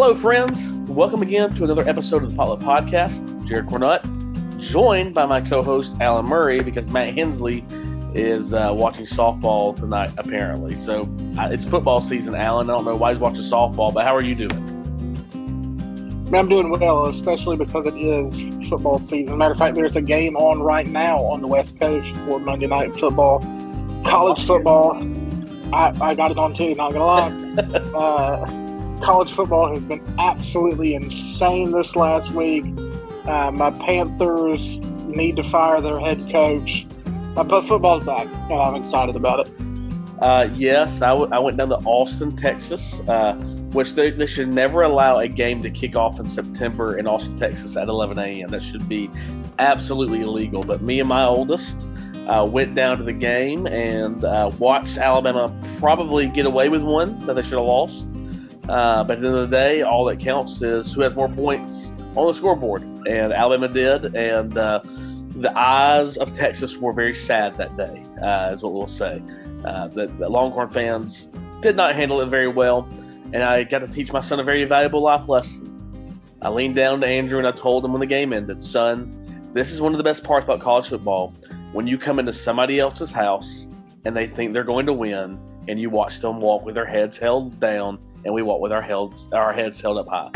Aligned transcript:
Hello, 0.00 0.14
friends. 0.14 0.68
Welcome 0.88 1.22
again 1.22 1.56
to 1.56 1.64
another 1.64 1.86
episode 1.88 2.22
of 2.22 2.30
the 2.30 2.36
Potluck 2.36 2.60
Podcast. 2.60 3.44
Jared 3.44 3.66
Cornutt, 3.66 4.60
joined 4.60 5.12
by 5.12 5.26
my 5.26 5.40
co-host 5.40 5.96
Alan 6.00 6.24
Murray, 6.24 6.62
because 6.62 6.88
Matt 6.88 7.14
Hensley 7.14 7.64
is 8.14 8.54
uh, 8.54 8.72
watching 8.72 9.04
softball 9.04 9.74
tonight, 9.74 10.12
apparently. 10.16 10.76
So 10.76 11.02
uh, 11.36 11.48
it's 11.50 11.64
football 11.64 12.00
season, 12.00 12.36
Alan. 12.36 12.70
I 12.70 12.74
don't 12.74 12.84
know 12.84 12.94
why 12.94 13.10
he's 13.10 13.18
watching 13.18 13.42
softball, 13.42 13.92
but 13.92 14.04
how 14.04 14.14
are 14.14 14.22
you 14.22 14.36
doing? 14.36 16.30
I'm 16.32 16.48
doing 16.48 16.70
well, 16.70 17.06
especially 17.06 17.56
because 17.56 17.86
it 17.86 17.96
is 17.96 18.68
football 18.68 19.00
season. 19.00 19.36
Matter 19.36 19.54
of 19.54 19.58
fact, 19.58 19.74
there's 19.74 19.96
a 19.96 20.00
game 20.00 20.36
on 20.36 20.62
right 20.62 20.86
now 20.86 21.18
on 21.24 21.40
the 21.40 21.48
West 21.48 21.76
Coast 21.80 22.06
for 22.18 22.38
Monday 22.38 22.68
Night 22.68 22.96
Football, 22.96 23.40
college 24.06 24.46
football. 24.46 24.94
I, 25.74 25.92
I 26.00 26.14
got 26.14 26.30
it 26.30 26.38
on 26.38 26.54
too. 26.54 26.72
Not 26.76 26.92
gonna 26.92 27.04
lie. 27.04 27.62
uh, 27.98 28.67
college 29.02 29.32
football 29.32 29.72
has 29.72 29.82
been 29.82 30.02
absolutely 30.18 30.94
insane 30.94 31.70
this 31.70 31.96
last 31.96 32.30
week. 32.32 32.64
Uh, 33.26 33.50
my 33.50 33.70
Panthers 33.70 34.78
need 35.06 35.36
to 35.36 35.44
fire 35.44 35.80
their 35.80 35.98
head 35.98 36.30
coach. 36.30 36.86
I 37.36 37.44
put 37.44 37.66
football's 37.66 38.04
back, 38.04 38.26
and 38.50 38.60
I'm 38.60 38.74
excited 38.82 39.16
about 39.16 39.46
it. 39.46 39.52
Uh, 40.20 40.48
yes, 40.54 41.00
I, 41.00 41.10
w- 41.10 41.30
I 41.32 41.38
went 41.38 41.56
down 41.56 41.68
to 41.68 41.76
Austin, 41.84 42.34
Texas, 42.34 43.00
uh, 43.08 43.34
which 43.72 43.94
they, 43.94 44.10
they 44.10 44.26
should 44.26 44.48
never 44.48 44.82
allow 44.82 45.18
a 45.18 45.28
game 45.28 45.62
to 45.62 45.70
kick 45.70 45.94
off 45.94 46.18
in 46.18 46.28
September 46.28 46.98
in 46.98 47.06
Austin, 47.06 47.36
Texas 47.36 47.76
at 47.76 47.88
11 47.88 48.18
a.m. 48.18 48.48
That 48.50 48.62
should 48.62 48.88
be 48.88 49.08
absolutely 49.60 50.22
illegal. 50.22 50.64
But 50.64 50.82
me 50.82 50.98
and 50.98 51.08
my 51.08 51.24
oldest 51.24 51.86
uh, 52.26 52.46
went 52.50 52.74
down 52.74 52.98
to 52.98 53.04
the 53.04 53.12
game 53.12 53.66
and 53.68 54.24
uh, 54.24 54.50
watched 54.58 54.98
Alabama 54.98 55.54
probably 55.78 56.26
get 56.26 56.46
away 56.46 56.68
with 56.68 56.82
one 56.82 57.24
that 57.26 57.34
they 57.34 57.42
should 57.42 57.58
have 57.58 57.64
lost. 57.66 58.08
Uh, 58.68 59.02
but 59.02 59.16
at 59.16 59.20
the 59.22 59.26
end 59.28 59.36
of 59.36 59.50
the 59.50 59.56
day, 59.56 59.82
all 59.82 60.04
that 60.04 60.18
counts 60.18 60.60
is 60.62 60.92
who 60.92 61.00
has 61.00 61.14
more 61.14 61.28
points 61.28 61.94
on 62.16 62.26
the 62.26 62.34
scoreboard. 62.34 62.82
And 63.06 63.32
Alabama 63.32 63.68
did. 63.68 64.14
And 64.14 64.58
uh, 64.58 64.80
the 65.40 65.56
eyes 65.56 66.16
of 66.16 66.32
Texas 66.32 66.76
were 66.76 66.92
very 66.92 67.14
sad 67.14 67.56
that 67.58 67.76
day, 67.76 68.04
uh, 68.22 68.50
is 68.52 68.62
what 68.62 68.72
we'll 68.72 68.86
say. 68.86 69.22
Uh, 69.64 69.88
the, 69.88 70.06
the, 70.18 70.28
Longhorn 70.28 70.68
fans 70.68 71.30
did 71.60 71.76
not 71.76 71.94
handle 71.94 72.20
it 72.20 72.26
very 72.26 72.48
well, 72.48 72.88
and 73.32 73.42
I 73.42 73.64
got 73.64 73.80
to 73.80 73.88
teach 73.88 74.12
my 74.12 74.20
son 74.20 74.40
a 74.40 74.44
very 74.44 74.64
valuable 74.64 75.00
life 75.00 75.28
lesson. 75.28 76.20
I 76.42 76.48
leaned 76.48 76.74
down 76.74 77.00
to 77.00 77.06
Andrew 77.06 77.38
and 77.38 77.46
I 77.46 77.52
told 77.52 77.84
him 77.84 77.92
when 77.92 78.00
the 78.00 78.06
game 78.06 78.32
ended, 78.32 78.62
son, 78.62 79.50
this 79.54 79.72
is 79.72 79.80
one 79.80 79.92
of 79.92 79.98
the 79.98 80.04
best 80.04 80.24
parts 80.24 80.44
about 80.44 80.60
college 80.60 80.88
football. 80.88 81.34
When 81.72 81.86
you 81.86 81.98
come 81.98 82.18
into 82.18 82.32
somebody 82.32 82.78
else's 82.80 83.12
house 83.12 83.68
and 84.04 84.16
they 84.16 84.26
think 84.26 84.54
they're 84.54 84.64
going 84.64 84.86
to 84.86 84.92
win, 84.92 85.38
and 85.68 85.78
you 85.78 85.90
watch 85.90 86.20
them 86.20 86.40
walk 86.40 86.64
with 86.64 86.74
their 86.74 86.86
heads 86.86 87.18
held 87.18 87.60
down, 87.60 87.98
and 88.24 88.34
we 88.34 88.42
walk 88.42 88.60
with 88.60 88.72
our 88.72 88.82
heads 88.82 89.28
our 89.32 89.52
heads 89.52 89.80
held 89.80 89.98
up 89.98 90.08
high 90.08 90.30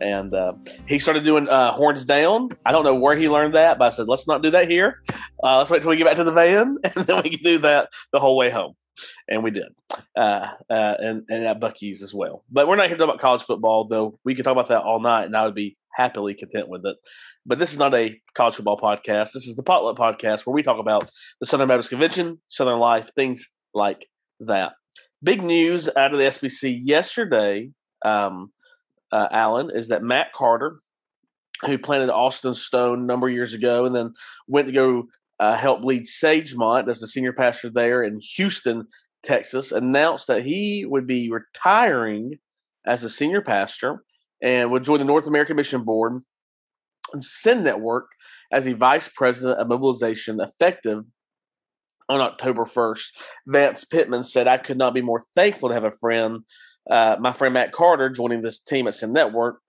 and 0.00 0.34
uh, 0.34 0.52
he 0.86 0.98
started 0.98 1.24
doing 1.24 1.48
uh, 1.48 1.72
horns 1.72 2.04
down. 2.04 2.50
I 2.64 2.72
don't 2.72 2.84
know 2.84 2.94
where 2.94 3.16
he 3.16 3.28
learned 3.28 3.54
that, 3.54 3.78
but 3.78 3.86
I 3.86 3.90
said, 3.90 4.08
let's 4.08 4.26
not 4.26 4.42
do 4.42 4.50
that 4.50 4.68
here. 4.68 5.02
Uh, 5.42 5.58
let's 5.58 5.70
wait 5.70 5.82
till 5.82 5.90
we 5.90 5.96
get 5.96 6.06
back 6.06 6.16
to 6.16 6.24
the 6.24 6.32
van, 6.32 6.78
and 6.84 7.06
then 7.06 7.22
we 7.22 7.30
can 7.30 7.42
do 7.42 7.58
that 7.58 7.90
the 8.12 8.20
whole 8.20 8.36
way 8.36 8.50
home. 8.50 8.74
And 9.28 9.42
we 9.42 9.50
did, 9.50 9.68
uh, 10.16 10.48
uh, 10.68 10.94
and 10.98 11.22
and 11.30 11.46
at 11.46 11.60
Buc-ee's 11.60 12.02
as 12.02 12.14
well. 12.14 12.44
But 12.50 12.68
we're 12.68 12.76
not 12.76 12.88
here 12.88 12.96
to 12.96 12.98
talk 12.98 13.08
about 13.08 13.20
college 13.20 13.42
football, 13.42 13.84
though. 13.84 14.18
We 14.24 14.34
could 14.34 14.44
talk 14.44 14.52
about 14.52 14.68
that 14.68 14.82
all 14.82 15.00
night, 15.00 15.24
and 15.24 15.36
I 15.36 15.46
would 15.46 15.54
be 15.54 15.78
happily 15.92 16.34
content 16.34 16.68
with 16.68 16.84
it. 16.84 16.96
But 17.46 17.58
this 17.58 17.72
is 17.72 17.78
not 17.78 17.94
a 17.94 18.20
college 18.34 18.56
football 18.56 18.78
podcast. 18.78 19.32
This 19.32 19.46
is 19.46 19.56
the 19.56 19.62
Potluck 19.62 19.96
podcast, 19.96 20.44
where 20.44 20.52
we 20.52 20.62
talk 20.62 20.78
about 20.78 21.10
the 21.40 21.46
Southern 21.46 21.68
Baptist 21.68 21.88
Convention, 21.88 22.40
Southern 22.46 22.78
life, 22.78 23.08
things 23.14 23.48
like 23.72 24.06
that. 24.40 24.72
Big 25.22 25.42
news 25.42 25.88
out 25.96 26.12
of 26.12 26.18
the 26.18 26.24
SBC 26.24 26.80
yesterday. 26.82 27.70
Um, 28.04 28.52
uh, 29.12 29.28
Alan, 29.30 29.70
is 29.70 29.88
that 29.88 30.02
Matt 30.02 30.32
Carter, 30.32 30.80
who 31.66 31.78
planted 31.78 32.10
Austin 32.10 32.54
Stone 32.54 33.00
a 33.00 33.06
number 33.06 33.28
of 33.28 33.34
years 33.34 33.52
ago 33.52 33.84
and 33.84 33.94
then 33.94 34.12
went 34.46 34.68
to 34.68 34.72
go 34.72 35.08
uh, 35.40 35.56
help 35.56 35.84
lead 35.84 36.04
Sagemont 36.04 36.88
as 36.88 37.00
the 37.00 37.06
senior 37.06 37.32
pastor 37.32 37.70
there 37.70 38.02
in 38.02 38.20
Houston, 38.36 38.86
Texas, 39.22 39.72
announced 39.72 40.26
that 40.28 40.44
he 40.44 40.84
would 40.86 41.06
be 41.06 41.30
retiring 41.30 42.38
as 42.86 43.02
a 43.02 43.10
senior 43.10 43.42
pastor 43.42 44.04
and 44.42 44.70
would 44.70 44.84
join 44.84 44.98
the 44.98 45.04
North 45.04 45.26
American 45.26 45.56
Mission 45.56 45.82
Board 45.84 46.22
and 47.12 47.24
Send 47.24 47.64
Network 47.64 48.06
as 48.52 48.66
a 48.66 48.74
vice 48.74 49.08
president 49.08 49.58
of 49.58 49.68
mobilization 49.68 50.40
effective 50.40 51.04
on 52.10 52.20
October 52.20 52.64
1st. 52.64 53.06
Vance 53.46 53.84
Pitman 53.84 54.22
said, 54.22 54.46
I 54.46 54.58
could 54.58 54.76
not 54.76 54.94
be 54.94 55.00
more 55.00 55.22
thankful 55.34 55.68
to 55.68 55.74
have 55.74 55.84
a 55.84 55.92
friend 55.92 56.44
uh, 56.88 57.16
my 57.20 57.32
friend 57.32 57.54
Matt 57.54 57.72
Carter 57.72 58.08
joining 58.08 58.40
this 58.40 58.58
team 58.58 58.86
at 58.86 58.94
Send 58.94 59.12
Network. 59.12 59.60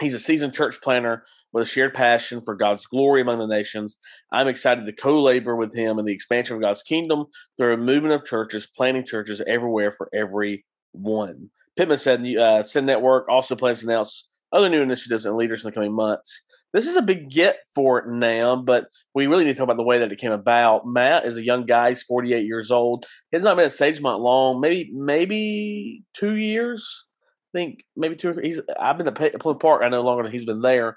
He's 0.00 0.14
a 0.14 0.18
seasoned 0.18 0.54
church 0.54 0.80
planner 0.80 1.24
with 1.52 1.62
a 1.62 1.70
shared 1.70 1.92
passion 1.92 2.40
for 2.40 2.54
God's 2.54 2.86
glory 2.86 3.20
among 3.20 3.38
the 3.38 3.46
nations. 3.46 3.96
I'm 4.32 4.48
excited 4.48 4.86
to 4.86 4.92
co 4.92 5.20
labor 5.20 5.54
with 5.54 5.74
him 5.74 5.98
in 5.98 6.06
the 6.06 6.12
expansion 6.12 6.56
of 6.56 6.62
God's 6.62 6.82
kingdom 6.82 7.26
through 7.56 7.74
a 7.74 7.76
movement 7.76 8.14
of 8.14 8.24
churches, 8.24 8.66
planting 8.66 9.04
churches 9.04 9.42
everywhere 9.46 9.92
for 9.92 10.08
everyone. 10.14 11.50
Pitman 11.76 11.98
said 11.98 12.26
uh, 12.36 12.62
Send 12.62 12.86
Network 12.86 13.28
also 13.28 13.54
plans 13.54 13.80
to 13.80 13.86
announce 13.86 14.26
other 14.52 14.68
new 14.68 14.82
initiatives 14.82 15.26
and 15.26 15.36
leaders 15.36 15.64
in 15.64 15.70
the 15.70 15.74
coming 15.74 15.94
months. 15.94 16.42
This 16.72 16.86
is 16.86 16.96
a 16.96 17.02
big 17.02 17.30
get 17.30 17.58
for 17.74 18.04
NAM, 18.06 18.64
but 18.64 18.86
we 19.14 19.26
really 19.26 19.44
need 19.44 19.52
to 19.52 19.58
talk 19.58 19.64
about 19.64 19.76
the 19.76 19.82
way 19.82 19.98
that 19.98 20.12
it 20.12 20.18
came 20.18 20.32
about. 20.32 20.86
Matt 20.86 21.26
is 21.26 21.36
a 21.36 21.44
young 21.44 21.66
guy; 21.66 21.90
he's 21.90 22.02
48 22.02 22.44
years 22.44 22.70
old. 22.70 23.04
He's 23.30 23.42
not 23.42 23.56
been 23.56 23.66
at 23.66 23.72
Sagemont 23.72 24.20
long, 24.20 24.60
maybe 24.60 24.90
maybe 24.94 26.04
two 26.14 26.36
years. 26.36 27.06
I 27.54 27.58
think 27.58 27.84
maybe 27.96 28.16
two 28.16 28.30
or 28.30 28.34
three. 28.34 28.44
He's 28.44 28.60
I've 28.80 28.96
been 28.96 29.08
at 29.08 29.14
Plymouth 29.14 29.60
Park. 29.60 29.82
I 29.82 29.88
know 29.88 30.02
longer 30.02 30.22
than 30.22 30.32
he's 30.32 30.46
been 30.46 30.62
there. 30.62 30.96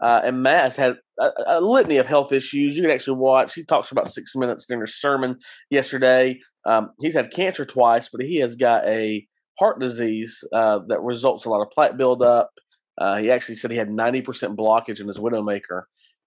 Uh, 0.00 0.20
and 0.24 0.42
Matt 0.42 0.64
has 0.64 0.76
had 0.76 0.98
a, 1.18 1.30
a, 1.46 1.60
litany 1.60 1.96
of 1.96 2.06
health 2.06 2.30
issues. 2.30 2.76
You 2.76 2.82
can 2.82 2.90
actually 2.90 3.16
watch. 3.16 3.54
He 3.54 3.64
talks 3.64 3.88
for 3.88 3.94
about 3.94 4.10
six 4.10 4.36
minutes 4.36 4.66
during 4.66 4.82
his 4.82 5.00
sermon 5.00 5.38
yesterday. 5.70 6.38
Um, 6.66 6.90
he's 7.00 7.14
had 7.14 7.32
cancer 7.32 7.64
twice, 7.64 8.10
but 8.12 8.20
he 8.20 8.36
has 8.40 8.56
got 8.56 8.86
a 8.86 9.26
heart 9.58 9.80
disease 9.80 10.44
uh, 10.52 10.80
that 10.88 11.00
results 11.00 11.46
in 11.46 11.50
a 11.50 11.54
lot 11.54 11.62
of 11.62 11.70
plaque 11.70 11.96
buildup. 11.96 12.50
Uh, 12.98 13.16
he 13.16 13.30
actually 13.30 13.56
said 13.56 13.70
he 13.70 13.76
had 13.76 13.88
90% 13.88 14.24
blockage 14.56 15.00
in 15.00 15.06
his 15.06 15.18
widowmaker, 15.18 15.82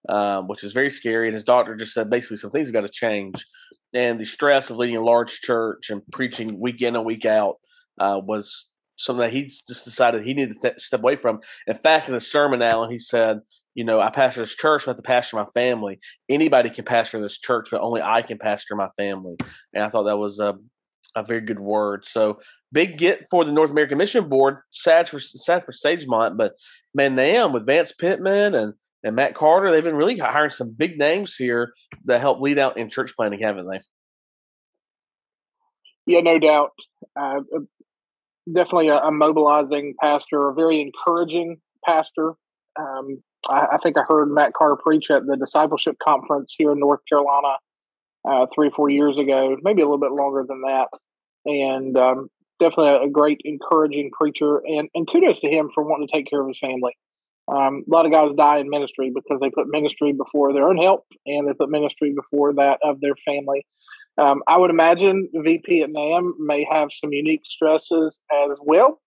um, 0.08 0.48
which 0.48 0.64
is 0.64 0.72
very 0.72 0.90
scary. 0.90 1.26
And 1.26 1.34
his 1.34 1.44
doctor 1.44 1.74
just 1.74 1.92
said 1.92 2.10
basically 2.10 2.36
some 2.36 2.50
things 2.50 2.68
have 2.68 2.74
got 2.74 2.82
to 2.82 2.88
change. 2.88 3.44
And 3.94 4.20
the 4.20 4.24
stress 4.24 4.70
of 4.70 4.76
leading 4.76 4.96
a 4.96 5.04
large 5.04 5.40
church 5.40 5.90
and 5.90 6.02
preaching 6.12 6.60
week 6.60 6.80
in 6.82 6.94
and 6.94 7.04
week 7.04 7.24
out 7.24 7.56
uh, 7.98 8.20
was 8.22 8.70
something 8.96 9.22
that 9.22 9.32
he 9.32 9.42
just 9.42 9.84
decided 9.84 10.22
he 10.22 10.34
needed 10.34 10.54
to 10.54 10.60
th- 10.60 10.80
step 10.80 11.00
away 11.00 11.16
from. 11.16 11.40
In 11.66 11.76
fact, 11.76 12.08
in 12.08 12.14
the 12.14 12.20
sermon, 12.20 12.62
Alan, 12.62 12.90
he 12.90 12.98
said, 12.98 13.40
you 13.74 13.84
know, 13.84 14.00
I 14.00 14.10
pastor 14.10 14.40
this 14.40 14.54
church, 14.54 14.84
but 14.84 14.96
to 14.96 15.02
pastor 15.02 15.36
my 15.36 15.46
family. 15.46 15.98
Anybody 16.28 16.70
can 16.70 16.84
pastor 16.84 17.20
this 17.20 17.38
church, 17.38 17.68
but 17.70 17.80
only 17.80 18.02
I 18.02 18.22
can 18.22 18.38
pastor 18.38 18.76
my 18.76 18.88
family. 18.96 19.36
And 19.72 19.82
I 19.82 19.88
thought 19.88 20.04
that 20.04 20.18
was 20.18 20.38
a, 20.38 20.56
a 21.16 21.22
very 21.22 21.40
good 21.40 21.60
word. 21.60 22.06
So 22.06 22.38
big 22.72 22.98
get 22.98 23.26
for 23.30 23.44
the 23.44 23.52
North 23.52 23.70
American 23.70 23.98
Mission 23.98 24.28
Board. 24.28 24.58
Sad 24.70 25.08
for 25.08 25.18
sad 25.18 25.64
for 25.64 25.72
Sagemont, 25.72 26.36
but 26.36 26.52
man, 26.94 27.14
NAM 27.14 27.52
with 27.52 27.66
Vance 27.66 27.92
Pitman 27.92 28.54
and 28.54 28.74
and 29.02 29.16
Matt 29.16 29.34
Carter, 29.34 29.70
they've 29.70 29.82
been 29.82 29.96
really 29.96 30.18
hiring 30.18 30.50
some 30.50 30.74
big 30.76 30.98
names 30.98 31.34
here 31.34 31.72
that 32.04 32.20
help 32.20 32.40
lead 32.40 32.58
out 32.58 32.76
in 32.76 32.90
church 32.90 33.14
planting, 33.16 33.40
haven't 33.40 33.66
they? 33.70 33.80
Yeah, 36.06 36.20
no 36.20 36.38
doubt. 36.38 36.72
Uh, 37.18 37.40
definitely 38.52 38.88
a, 38.88 38.98
a, 38.98 39.10
mobilizing 39.10 39.94
pastor, 40.00 40.50
a 40.50 40.54
very 40.54 40.80
encouraging 40.80 41.60
pastor. 41.84 42.34
Um, 42.78 43.22
I, 43.48 43.68
I, 43.72 43.78
think 43.78 43.96
I 43.96 44.02
heard 44.02 44.26
Matt 44.26 44.52
Carter 44.52 44.76
preach 44.76 45.10
at 45.10 45.26
the 45.26 45.36
discipleship 45.36 45.96
conference 46.02 46.54
here 46.56 46.72
in 46.72 46.80
North 46.80 47.00
Carolina 47.08 47.56
uh, 48.28 48.46
three 48.54 48.68
or 48.68 48.72
four 48.72 48.90
years 48.90 49.18
ago, 49.18 49.56
maybe 49.62 49.82
a 49.82 49.84
little 49.84 49.98
bit 49.98 50.12
longer 50.12 50.44
than 50.46 50.62
that. 50.62 50.88
And 51.46 51.96
um, 51.96 52.28
definitely 52.58 53.06
a, 53.06 53.10
great, 53.10 53.40
encouraging 53.44 54.10
preacher. 54.12 54.58
And, 54.58 54.88
and 54.94 55.08
kudos 55.10 55.40
to 55.40 55.48
him 55.48 55.70
for 55.74 55.84
wanting 55.84 56.08
to 56.08 56.12
take 56.12 56.28
care 56.28 56.40
of 56.40 56.48
his 56.48 56.58
family. 56.58 56.96
Um, 57.48 57.84
a 57.88 57.90
lot 57.90 58.06
of 58.06 58.12
guys 58.12 58.30
die 58.36 58.58
in 58.58 58.70
ministry 58.70 59.10
because 59.12 59.40
they 59.40 59.50
put 59.50 59.66
ministry 59.66 60.12
before 60.12 60.52
their 60.52 60.68
own 60.68 60.76
health 60.76 61.04
and 61.26 61.48
they 61.48 61.52
put 61.52 61.68
ministry 61.68 62.14
before 62.14 62.54
that 62.54 62.78
of 62.84 63.00
their 63.00 63.16
family. 63.24 63.66
Um, 64.18 64.42
I 64.46 64.58
would 64.58 64.70
imagine 64.70 65.28
VP 65.32 65.82
at 65.82 65.90
NAM 65.90 66.34
may 66.38 66.66
have 66.70 66.90
some 66.92 67.12
unique 67.12 67.42
stresses 67.44 68.20
as 68.30 68.58
well, 68.60 69.00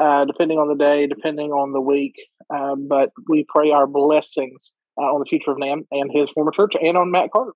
uh, 0.00 0.26
depending 0.26 0.58
on 0.58 0.68
the 0.68 0.74
day, 0.74 1.06
depending 1.06 1.50
on 1.50 1.72
the 1.72 1.80
week. 1.80 2.14
Um, 2.54 2.86
but 2.86 3.10
we 3.28 3.46
pray 3.48 3.70
our 3.70 3.86
blessings 3.86 4.72
uh, 5.00 5.04
on 5.04 5.20
the 5.20 5.26
future 5.26 5.52
of 5.52 5.58
NAM 5.58 5.84
and 5.90 6.10
his 6.12 6.28
former 6.30 6.52
church 6.52 6.74
and 6.80 6.96
on 6.96 7.10
Matt 7.10 7.32
Carter. 7.32 7.52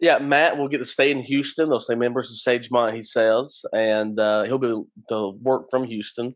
Yeah, 0.00 0.18
Matt 0.18 0.56
will 0.56 0.68
get 0.68 0.78
to 0.78 0.84
stay 0.84 1.10
in 1.10 1.20
Houston. 1.20 1.68
They'll 1.68 1.78
stay 1.78 1.94
members 1.94 2.30
of 2.30 2.36
Sagemont, 2.36 2.94
he 2.94 3.02
says, 3.02 3.64
and 3.72 4.18
uh, 4.18 4.44
he'll 4.44 4.58
be 4.58 4.82
to 5.10 5.38
work 5.42 5.66
from 5.70 5.84
Houston. 5.84 6.32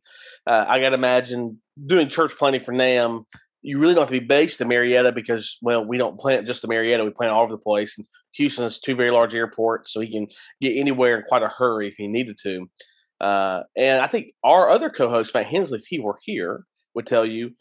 Uh, 0.46 0.66
I 0.68 0.80
got 0.80 0.90
to 0.90 0.96
imagine 0.96 1.60
doing 1.86 2.08
church 2.08 2.36
planting 2.36 2.60
for 2.60 2.72
NAM. 2.72 3.24
You 3.62 3.78
really 3.78 3.94
don't 3.94 4.02
have 4.02 4.10
to 4.10 4.20
be 4.20 4.26
based 4.26 4.60
in 4.60 4.68
Marietta 4.68 5.12
because, 5.12 5.56
well, 5.62 5.82
we 5.82 5.96
don't 5.96 6.20
plant 6.20 6.46
just 6.46 6.62
in 6.62 6.68
Marietta. 6.68 7.04
We 7.04 7.10
plant 7.10 7.32
all 7.32 7.42
over 7.42 7.54
the 7.54 7.58
place. 7.58 7.96
And 7.96 8.06
Houston 8.34 8.64
has 8.64 8.78
two 8.78 8.94
very 8.94 9.10
large 9.10 9.34
airports, 9.34 9.90
so 9.92 10.00
he 10.00 10.12
can 10.12 10.26
get 10.60 10.76
anywhere 10.76 11.16
in 11.16 11.24
quite 11.26 11.42
a 11.42 11.48
hurry 11.48 11.88
if 11.88 11.94
he 11.96 12.06
needed 12.06 12.36
to. 12.42 12.66
Uh, 13.18 13.62
and 13.74 14.02
I 14.02 14.06
think 14.08 14.32
our 14.44 14.68
other 14.68 14.90
co-host 14.90 15.32
Matt 15.32 15.46
Hensley, 15.46 15.78
if 15.78 15.86
he 15.86 15.98
were 15.98 16.18
here, 16.22 16.64
would 16.94 17.06
tell 17.06 17.24
you 17.24 17.52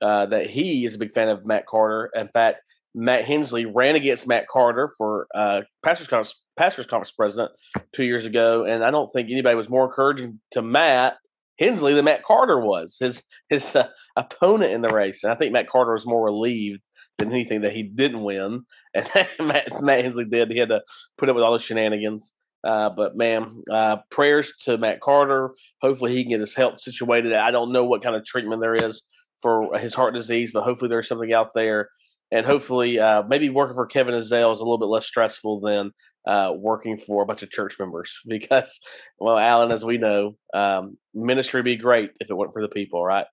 uh, 0.00 0.26
that 0.26 0.50
he 0.50 0.84
is 0.84 0.96
a 0.96 0.98
big 0.98 1.12
fan 1.12 1.28
of 1.28 1.46
Matt 1.46 1.66
Carter. 1.66 2.10
In 2.16 2.28
fact, 2.28 2.58
Matt 2.94 3.24
Hensley 3.24 3.64
ran 3.64 3.96
against 3.96 4.28
Matt 4.28 4.48
Carter 4.48 4.90
for 4.98 5.26
uh, 5.34 5.62
pastors 5.84 6.08
conference, 6.08 6.40
pastors 6.56 6.86
conference 6.86 7.12
president 7.12 7.50
two 7.92 8.04
years 8.04 8.26
ago, 8.26 8.64
and 8.64 8.84
I 8.84 8.90
don't 8.90 9.08
think 9.12 9.30
anybody 9.30 9.54
was 9.54 9.70
more 9.70 9.84
encouraging 9.84 10.40
to 10.52 10.62
Matt 10.62 11.16
Hensley 11.58 11.94
than 11.94 12.06
Matt 12.06 12.22
Carter 12.22 12.60
was 12.60 12.96
his 12.98 13.22
his 13.48 13.76
uh, 13.76 13.88
opponent 14.16 14.72
in 14.72 14.82
the 14.82 14.88
race. 14.88 15.22
And 15.22 15.32
I 15.32 15.36
think 15.36 15.52
Matt 15.52 15.68
Carter 15.68 15.92
was 15.92 16.06
more 16.06 16.24
relieved 16.24 16.82
than 17.18 17.30
anything 17.30 17.60
that 17.62 17.72
he 17.72 17.82
didn't 17.82 18.22
win, 18.22 18.64
and 18.94 19.06
Matt, 19.40 19.82
Matt 19.82 20.02
Hensley 20.02 20.24
did. 20.24 20.50
He 20.50 20.58
had 20.58 20.70
to 20.70 20.82
put 21.18 21.28
up 21.28 21.34
with 21.34 21.44
all 21.44 21.52
the 21.52 21.58
shenanigans. 21.58 22.34
Uh, 22.64 22.90
but 22.90 23.16
man, 23.16 23.60
uh, 23.72 23.96
prayers 24.10 24.52
to 24.62 24.78
Matt 24.78 25.00
Carter. 25.00 25.50
Hopefully, 25.80 26.14
he 26.14 26.22
can 26.22 26.30
get 26.30 26.40
his 26.40 26.54
health 26.54 26.78
situated. 26.78 27.32
I 27.32 27.50
don't 27.50 27.72
know 27.72 27.84
what 27.84 28.02
kind 28.02 28.14
of 28.14 28.24
treatment 28.24 28.60
there 28.60 28.76
is 28.76 29.02
for 29.40 29.76
his 29.76 29.94
heart 29.94 30.14
disease, 30.14 30.52
but 30.52 30.62
hopefully, 30.62 30.88
there's 30.88 31.08
something 31.08 31.32
out 31.32 31.54
there. 31.54 31.88
And 32.32 32.46
hopefully, 32.46 32.98
uh, 32.98 33.22
maybe 33.28 33.50
working 33.50 33.74
for 33.74 33.84
Kevin 33.84 34.14
Ezell 34.14 34.52
is 34.52 34.60
a 34.60 34.64
little 34.64 34.78
bit 34.78 34.86
less 34.86 35.06
stressful 35.06 35.60
than 35.60 35.92
uh, 36.26 36.52
working 36.56 36.96
for 36.96 37.22
a 37.22 37.26
bunch 37.26 37.42
of 37.42 37.50
church 37.50 37.76
members. 37.78 38.20
Because, 38.26 38.80
well, 39.18 39.38
Alan, 39.38 39.70
as 39.70 39.84
we 39.84 39.98
know, 39.98 40.36
um, 40.54 40.96
ministry 41.12 41.58
would 41.58 41.66
be 41.66 41.76
great 41.76 42.10
if 42.20 42.30
it 42.30 42.34
weren't 42.34 42.54
for 42.54 42.62
the 42.62 42.68
people, 42.68 43.04
right? 43.04 43.26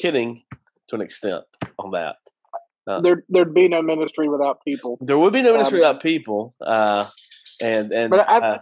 Kidding 0.00 0.44
to 0.88 0.94
an 0.94 1.02
extent 1.02 1.42
on 1.78 1.90
that. 1.90 2.14
Uh, 2.86 3.00
there, 3.00 3.24
there'd 3.28 3.52
be 3.52 3.68
no 3.68 3.82
ministry 3.82 4.28
without 4.28 4.60
people. 4.66 4.98
There 5.00 5.18
would 5.18 5.32
be 5.32 5.42
no 5.42 5.52
ministry 5.52 5.82
um, 5.82 5.88
without 5.88 6.02
people. 6.02 6.54
Uh, 6.64 7.06
and 7.60 7.92
and 7.92 8.10
but 8.10 8.20
I, 8.20 8.38
uh, 8.38 8.58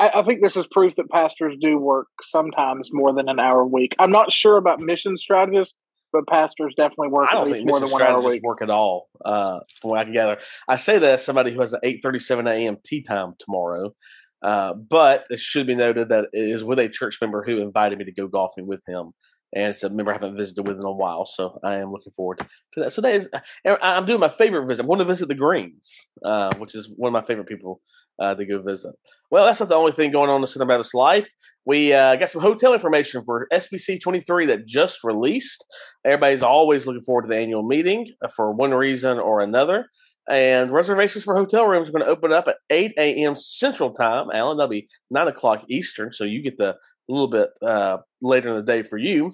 I, 0.00 0.10
I, 0.14 0.22
think 0.22 0.42
this 0.42 0.56
is 0.56 0.66
proof 0.66 0.96
that 0.96 1.10
pastors 1.10 1.54
do 1.60 1.78
work 1.78 2.08
sometimes 2.22 2.88
more 2.90 3.12
than 3.12 3.28
an 3.28 3.38
hour 3.38 3.60
a 3.60 3.66
week. 3.66 3.94
I'm 3.98 4.10
not 4.10 4.32
sure 4.32 4.56
about 4.56 4.80
mission 4.80 5.16
strategists, 5.16 5.74
but 6.12 6.26
pastors 6.26 6.74
definitely 6.76 7.08
work 7.08 7.28
I 7.30 7.34
don't 7.34 7.46
at 7.46 7.52
least 7.52 7.66
more 7.66 7.80
than 7.80 7.90
one 7.90 8.02
hour 8.02 8.18
a 8.18 8.20
week. 8.20 8.42
Work 8.42 8.62
at 8.62 8.70
all, 8.70 9.08
uh, 9.24 9.60
from 9.80 9.90
what 9.90 10.00
I 10.00 10.04
can 10.04 10.12
gather. 10.12 10.38
I 10.68 10.76
say 10.76 10.98
that 10.98 11.14
as 11.14 11.24
somebody 11.24 11.52
who 11.52 11.60
has 11.60 11.72
an 11.72 11.80
8:37 11.84 12.48
a.m. 12.50 12.76
tee 12.84 13.02
time 13.02 13.34
tomorrow. 13.38 13.94
Uh, 14.42 14.72
but 14.72 15.26
it 15.28 15.38
should 15.38 15.66
be 15.66 15.74
noted 15.74 16.08
that 16.08 16.26
it 16.32 16.48
is 16.48 16.64
with 16.64 16.78
a 16.78 16.88
church 16.88 17.18
member 17.20 17.44
who 17.44 17.58
invited 17.58 17.98
me 17.98 18.06
to 18.06 18.12
go 18.12 18.26
golfing 18.26 18.66
with 18.66 18.80
him 18.88 19.12
and 19.52 19.66
it's 19.66 19.82
a 19.82 19.90
member 19.90 20.12
I 20.12 20.14
haven't 20.14 20.36
visited 20.36 20.66
with 20.66 20.76
in 20.76 20.86
a 20.86 20.92
while, 20.92 21.26
so 21.26 21.58
I 21.64 21.76
am 21.76 21.90
looking 21.90 22.12
forward 22.12 22.38
to 22.74 22.80
that. 22.80 22.92
So 22.92 23.02
that 23.02 23.14
is, 23.14 23.28
I'm 23.64 24.06
doing 24.06 24.20
my 24.20 24.28
favorite 24.28 24.66
visit. 24.66 24.82
I'm 24.82 24.86
going 24.86 25.00
to 25.00 25.04
visit 25.04 25.28
the 25.28 25.34
Greens, 25.34 26.08
uh, 26.24 26.54
which 26.56 26.74
is 26.74 26.94
one 26.96 27.08
of 27.08 27.12
my 27.12 27.26
favorite 27.26 27.48
people 27.48 27.80
uh, 28.20 28.34
to 28.34 28.44
go 28.44 28.62
visit. 28.62 28.94
Well, 29.30 29.46
that's 29.46 29.60
not 29.60 29.68
the 29.68 29.74
only 29.74 29.92
thing 29.92 30.12
going 30.12 30.30
on 30.30 30.42
in 30.42 30.46
the 30.54 30.66
Baptist 30.66 30.94
life. 30.94 31.28
We 31.64 31.92
uh, 31.92 32.16
got 32.16 32.30
some 32.30 32.42
hotel 32.42 32.74
information 32.74 33.22
for 33.24 33.48
SBC 33.52 34.00
23 34.00 34.46
that 34.46 34.66
just 34.66 35.02
released. 35.02 35.64
Everybody's 36.04 36.42
always 36.42 36.86
looking 36.86 37.02
forward 37.02 37.22
to 37.22 37.28
the 37.28 37.36
annual 37.36 37.66
meeting 37.66 38.06
uh, 38.24 38.28
for 38.28 38.52
one 38.52 38.72
reason 38.72 39.18
or 39.18 39.40
another. 39.40 39.86
And 40.30 40.70
reservations 40.70 41.24
for 41.24 41.34
hotel 41.34 41.66
rooms 41.66 41.88
are 41.88 41.92
going 41.92 42.04
to 42.04 42.10
open 42.10 42.32
up 42.32 42.46
at 42.46 42.58
8 42.70 42.92
a.m. 42.98 43.34
Central 43.34 43.92
Time. 43.92 44.28
Alan, 44.32 44.58
that'll 44.58 44.70
be 44.70 44.86
9 45.10 45.26
o'clock 45.26 45.64
Eastern. 45.68 46.12
So 46.12 46.22
you 46.24 46.40
get 46.40 46.56
the 46.56 46.76
a 47.10 47.12
little 47.12 47.28
bit 47.28 47.50
uh, 47.62 47.98
later 48.22 48.50
in 48.50 48.56
the 48.56 48.62
day 48.62 48.82
for 48.82 48.96
you. 48.96 49.32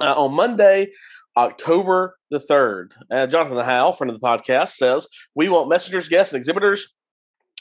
Uh, 0.00 0.14
on 0.14 0.34
Monday, 0.34 0.90
October 1.36 2.16
the 2.30 2.38
3rd, 2.38 2.92
uh, 3.10 3.26
Jonathan 3.26 3.58
Howe, 3.58 3.92
friend 3.92 4.10
of 4.10 4.18
the 4.18 4.26
podcast, 4.26 4.70
says, 4.70 5.06
We 5.34 5.48
want 5.48 5.68
messengers, 5.68 6.08
guests, 6.08 6.32
and 6.32 6.38
exhibitors 6.38 6.88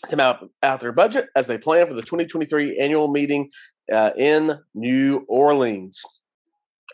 to 0.09 0.15
map 0.15 0.41
out 0.63 0.79
their 0.79 0.93
budget 0.93 1.27
as 1.35 1.47
they 1.47 1.57
plan 1.57 1.87
for 1.87 1.93
the 1.93 2.01
2023 2.01 2.79
annual 2.79 3.09
meeting 3.09 3.49
uh, 3.93 4.11
in 4.17 4.57
New 4.73 5.25
Orleans 5.27 6.01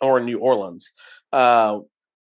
or 0.02 0.20
New 0.20 0.40
Orleans. 0.40 0.92
Uh, 1.32 1.80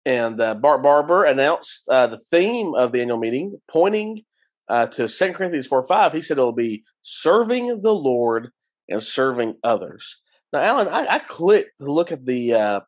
and 0.05 0.41
uh, 0.41 0.55
Bart 0.55 0.83
Barber 0.83 1.25
announced 1.25 1.85
uh, 1.89 2.07
the 2.07 2.19
theme 2.31 2.75
of 2.75 2.93
the 2.93 3.01
annual 3.01 3.19
meeting, 3.19 3.61
pointing 3.71 4.23
uh, 4.69 4.87
to 4.87 5.09
2 5.09 5.33
Corinthians 5.33 5.67
4 5.67 5.83
5. 5.85 6.13
He 6.13 6.23
said 6.23 6.39
it'll 6.39 6.53
be 6.53 6.83
serving 7.03 7.81
the 7.83 7.95
Lord 7.95 8.51
and 8.93 9.03
serving 9.03 9.55
others. 9.65 10.19
Now, 10.53 10.61
Alan, 10.61 10.89
I, 10.89 11.07
I 11.15 11.19
clicked 11.19 11.79
to 11.79 11.91
look 11.91 12.13
at 12.13 12.27
the, 12.27 12.55
uh, 12.55 12.81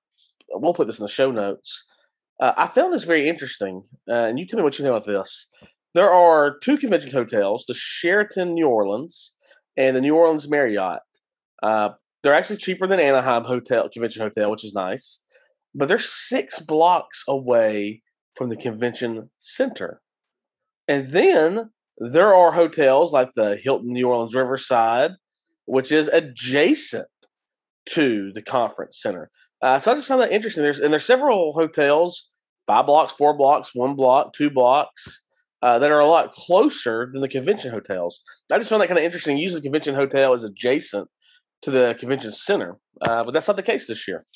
we'll 0.51 0.75
put 0.75 0.87
this 0.87 0.99
in 0.99 1.05
the 1.05 1.11
show 1.11 1.31
notes. 1.31 1.85
Uh, 2.41 2.53
I 2.57 2.67
found 2.67 2.93
this 2.93 3.05
very 3.05 3.29
interesting, 3.29 3.83
uh, 4.09 4.27
and 4.27 4.39
you 4.39 4.47
tell 4.47 4.59
me 4.59 4.65
what 4.65 4.79
you 4.79 4.85
think 4.85 4.95
about 4.95 5.07
this. 5.07 5.47
There 5.95 6.11
are 6.11 6.59
two 6.59 6.77
convention 6.77 7.13
hotels 7.13 7.65
the 7.67 7.75
Sheraton 7.75 8.55
New 8.55 8.67
Orleans 8.67 9.33
and 9.77 9.97
the 9.97 10.01
New 10.01 10.15
Orleans 10.15 10.49
Marriott. 10.49 11.01
Uh, 11.63 11.91
they're 12.23 12.35
actually 12.35 12.57
cheaper 12.57 12.87
than 12.87 13.01
Anaheim 13.01 13.45
Hotel 13.45 13.89
Convention 13.89 14.23
Hotel, 14.23 14.51
which 14.51 14.65
is 14.65 14.75
nice, 14.75 15.23
but 15.75 15.89
they're 15.89 15.99
six 15.99 16.59
blocks 16.59 17.23
away 17.29 18.03
from 18.35 18.49
the 18.49 18.57
convention 18.57 19.31
center. 19.39 20.01
And 20.89 21.09
then 21.09 21.71
there 21.99 22.35
are 22.35 22.51
hotels 22.51 23.13
like 23.13 23.31
the 23.35 23.57
Hilton 23.57 23.93
New 23.93 24.09
Orleans 24.09 24.35
Riverside, 24.35 25.13
which 25.67 25.93
is 25.93 26.09
adjacent 26.09 27.07
to 27.91 28.33
the 28.33 28.43
conference 28.43 29.01
center. 29.01 29.31
Uh, 29.63 29.79
so 29.79 29.93
I 29.93 29.95
just 29.95 30.09
found 30.09 30.21
that 30.21 30.33
interesting. 30.33 30.63
There's 30.63 30.81
and 30.81 30.93
there's 30.93 31.05
several 31.07 31.53
hotels, 31.53 32.29
five 32.67 32.87
blocks, 32.87 33.13
four 33.13 33.37
blocks, 33.37 33.75
one 33.75 33.95
block, 33.95 34.33
two 34.35 34.51
blocks, 34.51 35.23
uh, 35.63 35.79
that 35.79 35.91
are 35.91 36.01
a 36.01 36.07
lot 36.07 36.33
closer 36.33 37.09
than 37.13 37.23
the 37.23 37.29
convention 37.29 37.71
hotels. 37.71 38.21
I 38.53 38.59
just 38.59 38.71
found 38.71 38.83
that 38.83 38.89
kind 38.89 38.99
of 38.99 39.05
interesting. 39.05 39.39
Usually, 39.39 39.61
the 39.61 39.67
convention 39.67 39.95
hotel 39.95 40.35
is 40.35 40.45
adjacent 40.45 41.09
to 41.63 41.71
the 41.71 41.97
convention 41.99 42.33
center, 42.33 42.77
uh, 43.01 43.25
but 43.25 43.33
that's 43.33 43.49
not 43.49 43.57
the 43.57 43.63
case 43.63 43.87
this 43.87 44.07
year. 44.07 44.27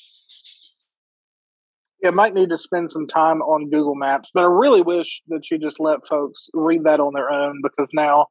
Yeah, 2.01 2.11
might 2.11 2.33
need 2.33 2.49
to 2.49 2.57
spend 2.57 2.89
some 2.89 3.07
time 3.07 3.41
on 3.41 3.69
Google 3.69 3.93
Maps, 3.93 4.31
but 4.33 4.41
I 4.41 4.47
really 4.47 4.81
wish 4.81 5.21
that 5.27 5.51
you 5.51 5.59
just 5.59 5.79
let 5.79 5.99
folks 6.07 6.47
read 6.53 6.85
that 6.85 7.01
on 7.01 7.13
their 7.13 7.29
own 7.29 7.59
because 7.61 7.89
now 7.93 8.27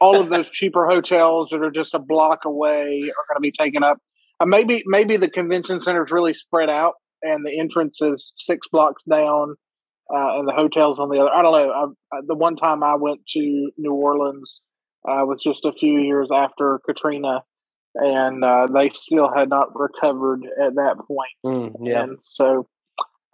all 0.00 0.20
of 0.20 0.30
those 0.30 0.50
cheaper 0.50 0.86
hotels 0.86 1.50
that 1.50 1.62
are 1.62 1.70
just 1.70 1.94
a 1.94 1.98
block 1.98 2.44
away 2.44 3.02
are 3.02 3.24
going 3.28 3.36
to 3.36 3.40
be 3.40 3.52
taken 3.52 3.82
up. 3.82 3.98
Uh, 4.40 4.46
maybe 4.46 4.82
maybe 4.86 5.16
the 5.16 5.30
convention 5.30 5.80
center 5.80 6.04
is 6.04 6.10
really 6.10 6.34
spread 6.34 6.70
out 6.70 6.94
and 7.22 7.46
the 7.46 7.58
entrance 7.58 8.00
is 8.00 8.32
six 8.36 8.66
blocks 8.68 9.04
down 9.04 9.54
uh, 10.12 10.38
and 10.38 10.48
the 10.48 10.52
hotels 10.52 10.98
on 10.98 11.08
the 11.08 11.18
other. 11.18 11.30
I 11.34 11.42
don't 11.42 11.52
know. 11.52 11.94
I, 12.12 12.20
the 12.26 12.34
one 12.34 12.56
time 12.56 12.82
I 12.82 12.96
went 12.96 13.24
to 13.28 13.70
New 13.78 13.92
Orleans 13.92 14.62
uh, 15.08 15.24
was 15.24 15.42
just 15.42 15.64
a 15.64 15.72
few 15.72 16.00
years 16.00 16.30
after 16.32 16.80
Katrina, 16.84 17.42
and 17.94 18.44
uh, 18.44 18.66
they 18.72 18.90
still 18.90 19.32
had 19.32 19.48
not 19.48 19.68
recovered 19.74 20.44
at 20.60 20.74
that 20.74 20.96
point. 21.06 21.32
Mm, 21.44 21.74
yeah. 21.82 22.02
And 22.02 22.18
so 22.20 22.68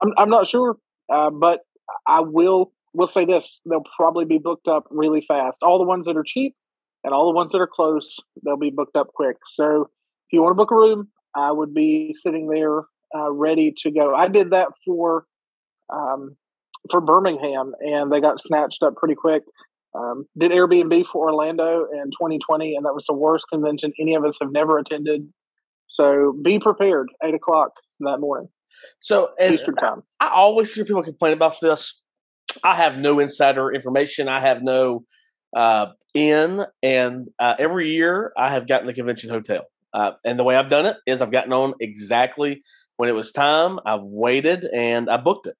I'm 0.03 0.13
I'm 0.17 0.31
not 0.31 0.47
sure, 0.47 0.77
uh, 1.13 1.31
but 1.31 1.61
I 2.07 2.21
will 2.21 2.73
we'll 2.95 3.07
say 3.07 3.25
this: 3.25 3.61
they'll 3.69 3.85
probably 3.97 4.25
be 4.25 4.39
booked 4.39 4.69
up 4.69 4.85
really 4.91 5.25
fast. 5.27 5.59
All 5.63 5.79
the 5.79 5.85
ones 5.85 6.07
that 6.07 6.17
are 6.17 6.25
cheap 6.27 6.55
and 7.05 7.15
all 7.15 7.27
the 7.27 7.37
ones 7.37 7.53
that 7.53 7.61
are 7.61 7.69
close, 7.69 8.17
they'll 8.45 8.57
be 8.57 8.71
booked 8.71 8.97
up 8.97 9.09
quick. 9.15 9.37
So 9.55 9.83
if 9.83 10.33
you 10.33 10.43
want 10.43 10.53
to 10.53 10.57
book 10.57 10.71
a 10.71 10.77
room, 10.77 11.09
I 11.35 11.53
would 11.53 11.75
be 11.75 12.15
sitting 12.15 12.49
there 12.49 12.81
uh, 13.15 13.31
ready 13.33 13.73
to 13.79 13.91
go. 13.91 14.15
I 14.15 14.29
did 14.29 14.51
that 14.51 14.69
for 14.85 15.25
um, 15.91 16.37
for 16.91 17.01
Birmingham, 17.01 17.73
and 17.81 18.13
they 18.13 18.21
got 18.21 18.41
snatched 18.41 18.83
up 18.83 18.97
pretty 18.97 19.15
quick. 19.15 19.43
Um, 19.95 20.27
did 20.39 20.53
Airbnb 20.53 21.07
for 21.07 21.31
Orlando 21.31 21.87
in 21.93 22.11
2020, 22.11 22.77
and 22.77 22.85
that 22.85 22.95
was 22.95 23.07
the 23.07 23.15
worst 23.15 23.47
convention 23.51 23.93
any 23.99 24.15
of 24.15 24.25
us 24.25 24.37
have 24.41 24.53
never 24.53 24.79
attended. 24.79 25.23
So 25.89 26.35
be 26.45 26.59
prepared, 26.59 27.09
eight 27.25 27.35
o'clock 27.35 27.73
that 28.01 28.19
morning. 28.19 28.49
So 29.01 29.31
Eastern 29.41 29.77
time. 29.77 30.03
I 30.21 30.29
always 30.29 30.75
hear 30.75 30.85
people 30.85 31.03
complain 31.03 31.33
about 31.33 31.55
this 31.61 31.95
I 32.63 32.75
have 32.75 32.97
no 32.99 33.19
insider 33.19 33.73
information. 33.73 34.29
I 34.29 34.41
have 34.41 34.63
no 34.63 35.05
uh, 35.55 35.87
in, 36.15 36.65
and 36.83 37.29
uh, 37.39 37.55
every 37.59 37.93
year 37.93 38.33
I 38.37 38.51
have 38.51 38.67
gotten 38.67 38.87
the 38.87 38.95
convention 38.95 39.31
hotel. 39.31 39.65
Uh, 39.95 40.13
and 40.25 40.39
the 40.39 40.45
way 40.45 40.57
I've 40.57 40.69
done 40.69 40.87
it 40.87 40.97
is 41.07 41.21
I've 41.21 41.33
gotten 41.33 41.53
on 41.53 41.75
exactly 41.81 42.63
when 42.97 43.09
it 43.09 43.15
was 43.15 43.33
time. 43.33 43.79
I've 43.87 44.03
waited 44.03 44.65
and 44.75 45.09
I 45.09 45.17
booked 45.17 45.47
it. 45.47 45.57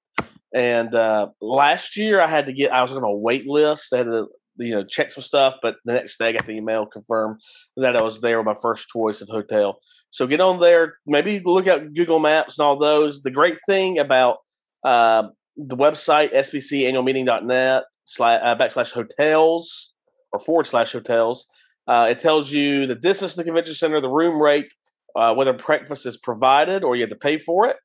And 0.53 0.93
uh, 0.93 1.29
last 1.41 1.97
year 1.97 2.21
I 2.21 2.27
had 2.27 2.45
to 2.47 2.53
get, 2.53 2.71
I 2.71 2.81
was 2.81 2.91
on 2.91 3.03
a 3.03 3.11
wait 3.11 3.47
list. 3.47 3.93
I 3.93 3.97
had 3.97 4.07
to, 4.07 4.27
you 4.57 4.75
know, 4.75 4.83
check 4.83 5.11
some 5.11 5.23
stuff, 5.23 5.55
but 5.61 5.75
the 5.85 5.93
next 5.93 6.17
day 6.17 6.29
I 6.29 6.31
got 6.33 6.45
the 6.45 6.53
email 6.53 6.85
confirmed 6.85 7.39
that 7.77 7.95
I 7.95 8.01
was 8.01 8.19
there 8.19 8.37
with 8.37 8.45
my 8.45 8.59
first 8.61 8.87
choice 8.89 9.21
of 9.21 9.29
hotel. 9.29 9.79
So 10.11 10.27
get 10.27 10.41
on 10.41 10.59
there, 10.59 10.97
maybe 11.05 11.41
look 11.43 11.67
at 11.67 11.93
Google 11.93 12.19
Maps 12.19 12.57
and 12.57 12.65
all 12.65 12.77
those. 12.77 13.21
The 13.21 13.31
great 13.31 13.57
thing 13.65 13.99
about 13.99 14.37
uh, 14.83 15.29
the 15.67 15.75
website 15.75 16.33
sbcannualmeeting.net 16.33 17.83
slash, 18.05 18.39
uh, 18.43 18.55
backslash 18.55 18.91
hotels 18.91 19.91
or 20.31 20.39
forward 20.39 20.67
slash 20.67 20.93
hotels. 20.93 21.47
Uh, 21.87 22.07
it 22.09 22.19
tells 22.19 22.51
you 22.51 22.87
the 22.87 22.95
distance 22.95 23.31
to 23.31 23.37
the 23.37 23.43
convention 23.43 23.73
center, 23.73 23.99
the 23.99 24.07
room 24.07 24.41
rate, 24.41 24.71
uh, 25.15 25.33
whether 25.33 25.53
breakfast 25.53 26.05
is 26.05 26.17
provided 26.17 26.83
or 26.83 26.95
you 26.95 27.01
have 27.01 27.09
to 27.09 27.15
pay 27.15 27.37
for 27.37 27.67
it, 27.67 27.77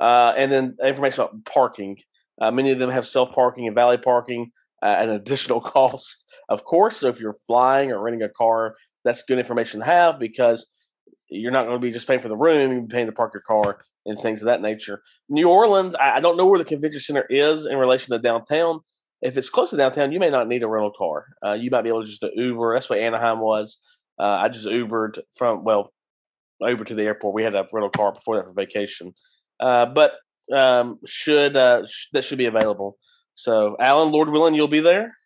uh, 0.00 0.32
and 0.36 0.50
then 0.50 0.76
information 0.84 1.22
about 1.22 1.44
parking. 1.44 1.96
Uh, 2.40 2.50
many 2.50 2.72
of 2.72 2.78
them 2.78 2.90
have 2.90 3.06
self 3.06 3.30
parking 3.32 3.66
and 3.66 3.74
valet 3.74 3.98
parking 3.98 4.50
at 4.82 5.08
an 5.08 5.14
additional 5.14 5.60
cost, 5.60 6.24
of 6.48 6.64
course. 6.64 6.96
So 6.96 7.08
if 7.08 7.20
you're 7.20 7.36
flying 7.46 7.92
or 7.92 8.02
renting 8.02 8.22
a 8.22 8.28
car, 8.30 8.74
that's 9.04 9.22
good 9.22 9.38
information 9.38 9.80
to 9.80 9.86
have 9.86 10.18
because 10.18 10.66
you're 11.28 11.52
not 11.52 11.66
going 11.66 11.76
to 11.76 11.86
be 11.86 11.92
just 11.92 12.06
paying 12.06 12.20
for 12.20 12.28
the 12.28 12.36
room, 12.36 12.72
you're 12.72 12.86
paying 12.86 13.06
to 13.06 13.12
park 13.12 13.32
your 13.34 13.42
car 13.42 13.78
and 14.06 14.18
things 14.18 14.42
of 14.42 14.46
that 14.46 14.60
nature. 14.60 15.02
New 15.28 15.48
Orleans, 15.48 15.94
I, 15.94 16.16
I 16.16 16.20
don't 16.20 16.36
know 16.36 16.46
where 16.46 16.58
the 16.58 16.64
convention 16.64 17.00
center 17.00 17.26
is 17.28 17.66
in 17.66 17.76
relation 17.76 18.12
to 18.12 18.18
downtown. 18.18 18.80
If 19.20 19.36
it's 19.36 19.50
close 19.50 19.70
to 19.70 19.76
downtown, 19.76 20.10
you 20.12 20.18
may 20.18 20.30
not 20.30 20.48
need 20.48 20.62
a 20.62 20.68
rental 20.68 20.92
car. 20.96 21.26
Uh, 21.44 21.52
you 21.52 21.70
might 21.70 21.82
be 21.82 21.88
able 21.88 22.02
to 22.04 22.10
just 22.10 22.24
Uber. 22.34 22.74
That's 22.74 22.90
what 22.90 22.98
Anaheim 22.98 23.38
was. 23.38 23.78
Uh, 24.18 24.38
I 24.40 24.48
just 24.48 24.66
Ubered 24.66 25.20
from 25.36 25.64
well, 25.64 25.92
Uber 26.60 26.84
to 26.84 26.94
the 26.94 27.02
airport. 27.02 27.34
We 27.34 27.44
had 27.44 27.54
a 27.54 27.66
rental 27.72 27.90
car 27.90 28.12
before 28.12 28.36
that 28.36 28.46
for 28.46 28.52
vacation, 28.52 29.14
uh, 29.60 29.86
but 29.86 30.14
um, 30.52 30.98
should 31.06 31.56
uh, 31.56 31.86
sh- 31.86 32.08
that 32.12 32.24
should 32.24 32.38
be 32.38 32.46
available. 32.46 32.98
So, 33.32 33.76
Alan, 33.80 34.12
Lord 34.12 34.28
willing, 34.28 34.54
you'll 34.54 34.68
be 34.68 34.80
there. 34.80 35.16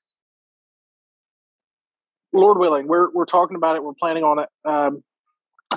Lord 2.32 2.58
willing, 2.58 2.86
we're 2.86 3.10
we're 3.12 3.24
talking 3.24 3.56
about 3.56 3.76
it. 3.76 3.84
We're 3.84 3.94
planning 3.98 4.24
on 4.24 4.38
it. 4.40 4.48
Um, 4.64 5.02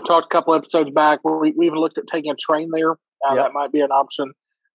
talked 0.05 0.27
a 0.31 0.35
couple 0.35 0.53
episodes 0.53 0.91
back 0.91 1.19
where 1.23 1.37
we, 1.37 1.53
we 1.57 1.67
even 1.67 1.79
looked 1.79 1.97
at 1.97 2.07
taking 2.07 2.31
a 2.31 2.35
train 2.35 2.69
there. 2.73 2.91
Uh, 2.91 3.35
yep. 3.35 3.45
That 3.45 3.53
might 3.53 3.71
be 3.71 3.81
an 3.81 3.91
option. 3.91 4.31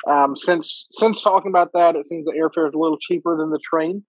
Um, 0.07 0.37
since 0.37 0.87
since 0.93 1.23
talking 1.23 1.51
about 1.51 1.73
that, 1.73 1.97
it 1.97 2.05
seems 2.07 2.27
the 2.27 2.33
airfare 2.33 2.69
is 2.69 2.75
a 2.75 2.79
little 2.79 2.99
cheaper 2.99 3.37
than 3.39 3.51
the 3.51 3.59
train, 3.59 4.05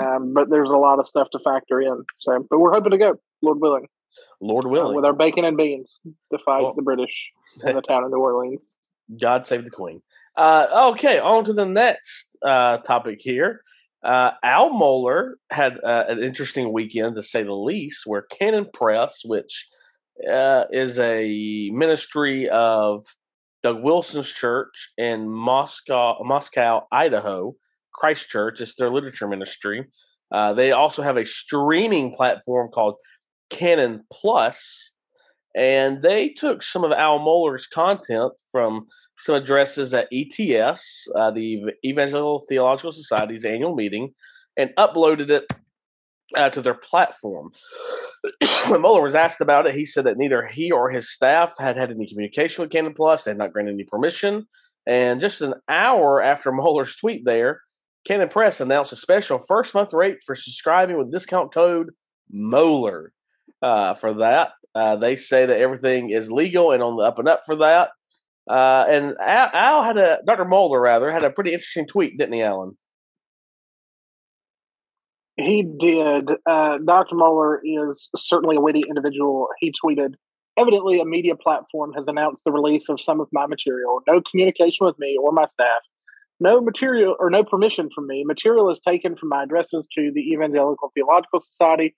um, 0.00 0.32
but 0.32 0.48
there's 0.48 0.70
a 0.70 0.76
lot 0.76 0.98
of 0.98 1.06
stuff 1.06 1.28
to 1.32 1.38
factor 1.40 1.80
in. 1.80 2.04
So, 2.20 2.46
but 2.48 2.58
we're 2.58 2.72
hoping 2.72 2.92
to 2.92 2.98
go, 2.98 3.20
Lord 3.42 3.60
willing. 3.60 3.86
Lord 4.40 4.66
willing, 4.66 4.94
uh, 4.94 4.96
with 4.96 5.04
our 5.04 5.12
bacon 5.12 5.44
and 5.44 5.56
beans 5.56 6.00
to 6.32 6.38
fight 6.38 6.62
well, 6.62 6.74
the 6.74 6.82
British 6.82 7.30
in 7.64 7.76
the 7.76 7.82
town 7.82 8.04
of 8.04 8.10
New 8.10 8.18
Orleans. 8.18 8.60
God 9.20 9.46
save 9.46 9.64
the 9.64 9.70
Queen. 9.70 10.00
Uh, 10.36 10.92
okay, 10.92 11.18
on 11.18 11.44
to 11.44 11.52
the 11.52 11.66
next 11.66 12.38
uh, 12.46 12.78
topic 12.78 13.18
here. 13.20 13.62
Uh, 14.02 14.30
Al 14.42 14.70
Mohler 14.70 15.32
had 15.50 15.78
uh, 15.84 16.04
an 16.08 16.22
interesting 16.22 16.72
weekend, 16.72 17.16
to 17.16 17.22
say 17.22 17.42
the 17.42 17.52
least, 17.52 18.04
where 18.06 18.22
Canon 18.22 18.66
Press, 18.72 19.20
which 19.24 19.68
uh, 20.28 20.64
is 20.70 20.98
a 20.98 21.70
ministry 21.72 22.48
of 22.48 23.04
Doug 23.62 23.82
Wilson's 23.82 24.30
church 24.30 24.90
in 24.96 25.28
Moscow, 25.28 26.16
Moscow, 26.22 26.86
Idaho, 26.92 27.54
Christ 27.94 28.28
Church. 28.28 28.60
It's 28.60 28.74
their 28.76 28.90
literature 28.90 29.28
ministry. 29.28 29.86
Uh, 30.32 30.54
they 30.54 30.72
also 30.72 31.02
have 31.02 31.16
a 31.16 31.26
streaming 31.26 32.14
platform 32.14 32.70
called 32.72 32.94
Canon 33.50 34.04
Plus, 34.12 34.94
and 35.54 36.02
they 36.02 36.28
took 36.28 36.62
some 36.62 36.84
of 36.84 36.92
Al 36.92 37.18
Mohler's 37.18 37.66
content 37.66 38.32
from 38.52 38.86
some 39.18 39.34
addresses 39.34 39.92
at 39.92 40.08
ETS, 40.12 41.08
uh, 41.16 41.30
the 41.32 41.72
Evangelical 41.84 42.44
Theological 42.48 42.92
Society's 42.92 43.44
annual 43.44 43.74
meeting, 43.74 44.14
and 44.56 44.70
uploaded 44.78 45.28
it 45.30 45.44
uh, 46.36 46.50
to 46.50 46.62
their 46.62 46.74
platform. 46.74 47.50
when 48.68 48.82
Mohler 48.82 49.02
was 49.02 49.14
asked 49.14 49.40
about 49.40 49.66
it, 49.66 49.74
he 49.74 49.84
said 49.84 50.04
that 50.04 50.18
neither 50.18 50.46
he 50.46 50.70
or 50.70 50.90
his 50.90 51.10
staff 51.10 51.54
had 51.58 51.76
had 51.76 51.90
any 51.90 52.06
communication 52.06 52.62
with 52.62 52.70
Canon 52.70 52.94
Plus. 52.94 53.24
They 53.24 53.30
had 53.30 53.38
not 53.38 53.52
granted 53.52 53.74
any 53.74 53.84
permission. 53.84 54.46
And 54.86 55.20
just 55.20 55.40
an 55.40 55.54
hour 55.68 56.22
after 56.22 56.52
Mohler's 56.52 56.96
tweet 56.96 57.24
there, 57.24 57.60
Canon 58.06 58.28
Press 58.28 58.60
announced 58.60 58.92
a 58.92 58.96
special 58.96 59.38
first 59.38 59.74
month 59.74 59.92
rate 59.92 60.18
for 60.24 60.34
subscribing 60.34 60.96
with 60.96 61.12
discount 61.12 61.52
code 61.52 61.90
Mohler. 62.34 63.08
Uh, 63.62 63.92
for 63.94 64.14
that, 64.14 64.52
uh, 64.74 64.96
they 64.96 65.16
say 65.16 65.44
that 65.44 65.60
everything 65.60 66.10
is 66.10 66.32
legal 66.32 66.72
and 66.72 66.82
on 66.82 66.96
the 66.96 67.02
up 67.02 67.18
and 67.18 67.28
up 67.28 67.42
for 67.44 67.56
that. 67.56 67.90
Uh, 68.48 68.84
and 68.88 69.16
Al, 69.20 69.50
Al, 69.52 69.82
had 69.82 69.98
a 69.98 70.18
Dr. 70.26 70.44
Mohler 70.44 70.82
rather 70.82 71.10
had 71.10 71.24
a 71.24 71.30
pretty 71.30 71.52
interesting 71.52 71.86
tweet, 71.86 72.16
didn't 72.18 72.32
he, 72.32 72.42
Alan? 72.42 72.76
He 75.40 75.62
did. 75.62 76.30
Uh, 76.46 76.78
Dr. 76.84 77.14
Mohler 77.14 77.58
is 77.64 78.10
certainly 78.16 78.56
a 78.56 78.60
witty 78.60 78.84
individual. 78.88 79.48
He 79.58 79.72
tweeted, 79.72 80.14
Evidently, 80.56 81.00
a 81.00 81.04
media 81.04 81.36
platform 81.36 81.92
has 81.94 82.04
announced 82.06 82.44
the 82.44 82.52
release 82.52 82.88
of 82.88 83.00
some 83.00 83.20
of 83.20 83.28
my 83.32 83.46
material. 83.46 84.00
No 84.06 84.20
communication 84.30 84.84
with 84.84 84.98
me 84.98 85.16
or 85.20 85.32
my 85.32 85.46
staff. 85.46 85.80
No 86.38 86.60
material 86.60 87.16
or 87.18 87.30
no 87.30 87.44
permission 87.44 87.88
from 87.94 88.06
me. 88.06 88.24
Material 88.24 88.70
is 88.70 88.80
taken 88.80 89.16
from 89.16 89.28
my 89.28 89.44
addresses 89.44 89.86
to 89.96 90.10
the 90.14 90.20
Evangelical 90.20 90.90
Theological 90.94 91.40
Society. 91.40 91.94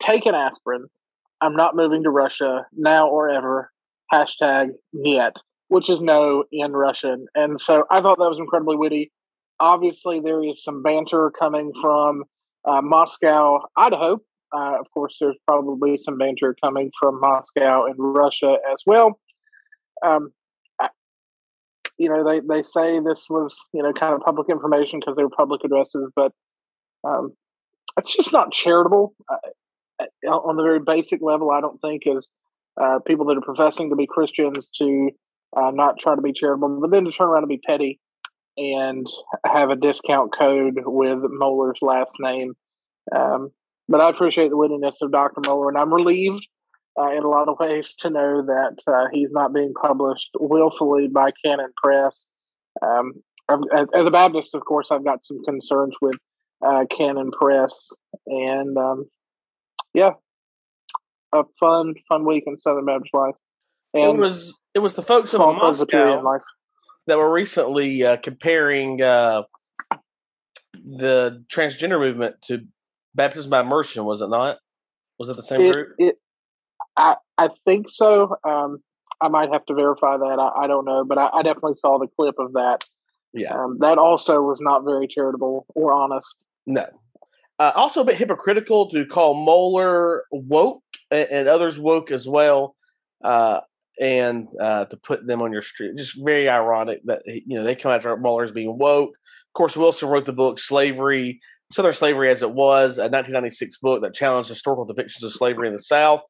Take 0.00 0.26
an 0.26 0.34
aspirin. 0.34 0.86
I'm 1.40 1.54
not 1.54 1.76
moving 1.76 2.04
to 2.04 2.10
Russia 2.10 2.66
now 2.72 3.08
or 3.08 3.28
ever. 3.28 3.70
Hashtag 4.12 4.70
yet, 4.92 5.36
which 5.68 5.90
is 5.90 6.00
no 6.00 6.44
in 6.50 6.72
Russian. 6.72 7.26
And 7.34 7.60
so 7.60 7.84
I 7.90 8.00
thought 8.00 8.18
that 8.18 8.30
was 8.30 8.38
incredibly 8.38 8.76
witty. 8.76 9.12
Obviously, 9.60 10.20
there 10.20 10.42
is 10.42 10.62
some 10.62 10.82
banter 10.82 11.30
coming 11.38 11.72
from 11.80 12.24
uh, 12.64 12.80
Moscow, 12.82 13.60
Idaho. 13.76 14.18
Uh, 14.54 14.78
of 14.78 14.86
course, 14.92 15.16
there's 15.20 15.36
probably 15.46 15.96
some 15.96 16.18
banter 16.18 16.54
coming 16.62 16.90
from 17.00 17.20
Moscow 17.20 17.86
and 17.86 17.94
Russia 17.98 18.56
as 18.70 18.82
well. 18.86 19.18
Um, 20.04 20.32
you 21.98 22.08
know, 22.08 22.24
they, 22.24 22.40
they 22.40 22.62
say 22.62 22.98
this 23.00 23.26
was, 23.30 23.56
you 23.72 23.82
know, 23.82 23.92
kind 23.92 24.14
of 24.14 24.20
public 24.20 24.48
information 24.50 24.98
because 24.98 25.16
they 25.16 25.22
were 25.22 25.30
public 25.30 25.62
addresses, 25.64 26.10
but 26.16 26.32
um, 27.04 27.32
it's 27.96 28.14
just 28.14 28.32
not 28.32 28.52
charitable. 28.52 29.14
Uh, 29.30 30.28
on 30.28 30.56
the 30.56 30.62
very 30.62 30.80
basic 30.80 31.20
level, 31.22 31.50
I 31.50 31.60
don't 31.60 31.80
think 31.80 32.02
as 32.06 32.28
uh, 32.80 32.98
people 33.06 33.26
that 33.26 33.36
are 33.36 33.42
professing 33.42 33.90
to 33.90 33.96
be 33.96 34.06
Christians 34.06 34.70
to 34.78 35.10
uh, 35.56 35.70
not 35.72 35.98
try 35.98 36.14
to 36.16 36.22
be 36.22 36.32
charitable, 36.32 36.80
but 36.80 36.90
then 36.90 37.04
to 37.04 37.12
turn 37.12 37.28
around 37.28 37.44
and 37.44 37.48
be 37.48 37.60
petty 37.64 38.00
and 38.56 39.06
have 39.46 39.70
a 39.70 39.76
discount 39.76 40.32
code 40.32 40.80
with 40.84 41.18
Mohler's 41.18 41.78
last 41.80 42.14
name. 42.20 42.54
Um, 43.14 43.50
but 43.88 44.00
I 44.00 44.10
appreciate 44.10 44.50
the 44.50 44.56
wittiness 44.56 45.02
of 45.02 45.12
Dr. 45.12 45.40
Mohler, 45.40 45.68
and 45.68 45.78
I'm 45.78 45.92
relieved 45.92 46.46
uh, 46.98 47.10
in 47.10 47.24
a 47.24 47.28
lot 47.28 47.48
of 47.48 47.58
ways 47.58 47.94
to 48.00 48.10
know 48.10 48.42
that 48.46 48.76
uh, 48.86 49.06
he's 49.12 49.30
not 49.30 49.52
being 49.52 49.72
published 49.80 50.30
willfully 50.38 51.08
by 51.08 51.30
Canon 51.44 51.72
Press. 51.82 52.26
Um, 52.80 53.12
as, 53.50 53.88
as, 53.94 54.06
a 54.06 54.10
Baptist, 54.10 54.54
of 54.54 54.64
course, 54.64 54.90
I've 54.90 55.04
got 55.04 55.24
some 55.24 55.42
concerns 55.44 55.94
with 56.00 56.16
uh, 56.64 56.84
Canon 56.90 57.30
Press, 57.32 57.88
and 58.26 58.76
um, 58.78 59.06
yeah, 59.94 60.12
a 61.32 61.42
fun, 61.58 61.94
fun 62.08 62.24
week 62.24 62.44
in 62.46 62.56
Southern 62.56 62.86
Baptist 62.86 63.12
life. 63.14 63.34
And 63.94 64.18
it 64.18 64.20
was 64.20 64.62
it 64.74 64.78
was 64.78 64.94
the 64.94 65.02
folks 65.02 65.34
in 65.34 65.40
Moscow 65.40 66.22
life 66.22 66.40
that 67.06 67.18
were 67.18 67.32
recently 67.32 68.04
uh, 68.04 68.16
comparing 68.16 69.02
uh, 69.02 69.42
the 70.74 71.44
transgender 71.52 71.98
movement 71.98 72.36
to 72.46 72.60
baptism 73.14 73.50
by 73.50 73.60
immersion. 73.60 74.04
Was 74.04 74.20
it 74.20 74.28
not? 74.28 74.58
Was 75.18 75.28
it 75.28 75.36
the 75.36 75.42
same 75.42 75.60
it, 75.60 75.72
group? 75.72 75.88
It, 75.98 76.14
I 76.96 77.16
I 77.38 77.48
think 77.64 77.88
so. 77.88 78.36
Um, 78.44 78.78
I 79.20 79.28
might 79.28 79.52
have 79.52 79.64
to 79.66 79.74
verify 79.74 80.16
that. 80.16 80.38
I, 80.38 80.64
I 80.64 80.66
don't 80.66 80.84
know, 80.84 81.04
but 81.04 81.18
I, 81.18 81.28
I, 81.28 81.42
definitely 81.42 81.76
saw 81.76 81.98
the 81.98 82.08
clip 82.08 82.34
of 82.38 82.54
that. 82.54 82.80
Yeah, 83.32 83.54
um, 83.54 83.78
that 83.80 83.98
also 83.98 84.42
was 84.42 84.60
not 84.60 84.84
very 84.84 85.06
charitable 85.06 85.66
or 85.74 85.92
honest. 85.92 86.36
No. 86.66 86.86
Uh, 87.58 87.70
also 87.76 88.00
a 88.00 88.04
bit 88.04 88.16
hypocritical 88.16 88.90
to 88.90 89.06
call 89.06 89.34
Mohler 89.36 90.20
woke 90.32 90.82
and, 91.10 91.28
and 91.30 91.48
others 91.48 91.78
woke 91.78 92.10
as 92.10 92.28
well. 92.28 92.74
Uh, 93.22 93.60
and 94.00 94.48
uh, 94.60 94.84
to 94.86 94.96
put 94.96 95.26
them 95.26 95.42
on 95.42 95.52
your 95.52 95.62
street. 95.62 95.96
Just 95.96 96.22
very 96.24 96.48
ironic 96.48 97.00
that 97.04 97.22
you 97.26 97.56
know 97.56 97.64
they 97.64 97.74
come 97.74 97.92
after 97.92 98.16
Mohler 98.16 98.44
as 98.44 98.52
being 98.52 98.78
woke. 98.78 99.10
Of 99.10 99.54
course, 99.54 99.76
Wilson 99.76 100.08
wrote 100.08 100.26
the 100.26 100.32
book 100.32 100.58
"Slavery, 100.58 101.40
Southern 101.70 101.92
Slavery 101.92 102.30
as 102.30 102.42
It 102.42 102.52
Was," 102.52 102.98
a 102.98 103.02
1996 103.02 103.78
book 103.78 104.02
that 104.02 104.14
challenged 104.14 104.48
historical 104.48 104.86
depictions 104.86 105.22
of 105.22 105.32
slavery 105.32 105.68
in 105.68 105.74
the 105.74 105.82
South 105.82 106.22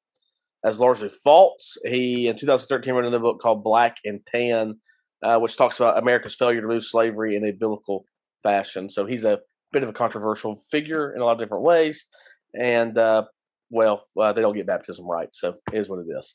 as 0.65 0.79
largely 0.79 1.09
false. 1.09 1.77
He 1.85 2.29
in 2.29 2.37
2013 2.37 2.95
wrote 2.95 3.05
another 3.05 3.23
book 3.23 3.41
called 3.41 3.65
"Black 3.65 3.99
and 4.05 4.21
Tan," 4.27 4.81
uh, 5.23 5.39
which 5.39 5.57
talks 5.57 5.77
about 5.77 5.99
America's 5.99 6.35
failure 6.35 6.61
to 6.61 6.67
remove 6.67 6.85
slavery 6.85 7.37
in 7.37 7.45
a 7.45 7.53
biblical 7.53 8.05
fashion. 8.43 8.91
So 8.91 9.07
he's 9.07 9.25
a 9.25 9.41
bit 9.73 9.83
of 9.83 9.89
a 9.89 9.93
controversial 9.93 10.55
figure 10.55 11.15
in 11.15 11.21
a 11.21 11.25
lot 11.25 11.33
of 11.33 11.39
different 11.39 11.65
ways. 11.65 12.07
And 12.55 12.99
uh, 12.99 13.25
well, 13.73 14.05
uh, 14.21 14.33
they 14.35 14.43
don't 14.43 14.55
get 14.55 14.67
baptism 14.67 15.07
right. 15.07 15.31
So 15.33 15.55
it 15.73 15.79
is 15.79 15.89
what 15.89 15.99
it 16.01 16.07
is. 16.17 16.35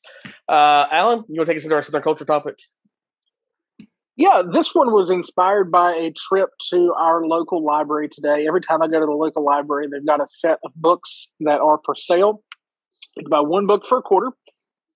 Uh, 0.49 0.87
Alan, 0.91 1.23
you 1.29 1.39
want 1.39 1.45
to 1.45 1.53
take 1.53 1.57
us 1.57 1.63
into 1.63 1.75
our 1.75 1.83
Southern 1.83 2.01
culture 2.01 2.25
topic? 2.25 2.55
Yeah, 4.15 4.41
this 4.51 4.73
one 4.73 4.91
was 4.91 5.11
inspired 5.11 5.71
by 5.71 5.93
a 5.93 6.11
trip 6.11 6.49
to 6.71 6.93
our 6.97 7.25
local 7.27 7.63
library 7.63 8.09
today. 8.09 8.47
Every 8.47 8.61
time 8.61 8.81
I 8.81 8.87
go 8.87 8.99
to 8.99 9.05
the 9.05 9.11
local 9.11 9.45
library, 9.45 9.87
they've 9.91 10.05
got 10.05 10.19
a 10.19 10.27
set 10.27 10.57
of 10.65 10.71
books 10.75 11.27
that 11.41 11.59
are 11.59 11.79
for 11.85 11.93
sale. 11.95 12.43
You 13.15 13.23
can 13.23 13.29
buy 13.29 13.41
one 13.41 13.67
book 13.67 13.85
for 13.85 13.99
a 13.99 14.01
quarter, 14.01 14.31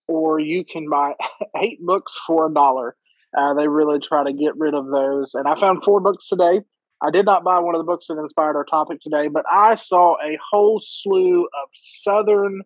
or 0.07 0.39
you 0.39 0.65
can 0.65 0.89
buy 0.89 1.13
eight 1.61 1.79
books 1.85 2.17
for 2.25 2.47
a 2.47 2.53
dollar. 2.53 2.95
Uh, 3.37 3.53
they 3.53 3.67
really 3.67 3.99
try 3.99 4.23
to 4.23 4.33
get 4.33 4.57
rid 4.57 4.73
of 4.73 4.87
those. 4.87 5.35
And 5.35 5.47
I 5.47 5.53
found 5.55 5.83
four 5.83 5.99
books 5.99 6.27
today 6.27 6.61
I 7.03 7.09
did 7.09 7.25
not 7.25 7.43
buy 7.43 7.59
one 7.59 7.73
of 7.73 7.79
the 7.79 7.85
books 7.85 8.05
that 8.07 8.19
inspired 8.19 8.55
our 8.55 8.63
topic 8.63 9.01
today, 9.01 9.27
but 9.27 9.43
I 9.51 9.75
saw 9.75 10.15
a 10.23 10.37
whole 10.51 10.79
slew 10.79 11.43
of 11.43 11.69
Southern 11.73 12.61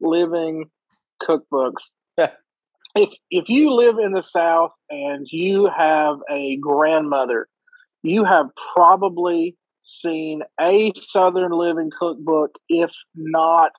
living 0.00 0.66
cookbooks. 1.20 1.90
if 2.16 3.10
if 3.30 3.48
you 3.48 3.72
live 3.72 3.98
in 3.98 4.12
the 4.12 4.22
South 4.22 4.70
and 4.90 5.26
you 5.30 5.68
have 5.76 6.16
a 6.30 6.58
grandmother, 6.58 7.48
you 8.02 8.24
have 8.24 8.46
probably 8.74 9.56
seen 9.82 10.42
a 10.60 10.92
Southern 10.96 11.52
living 11.52 11.90
cookbook, 11.98 12.52
if 12.68 12.92
not 13.16 13.72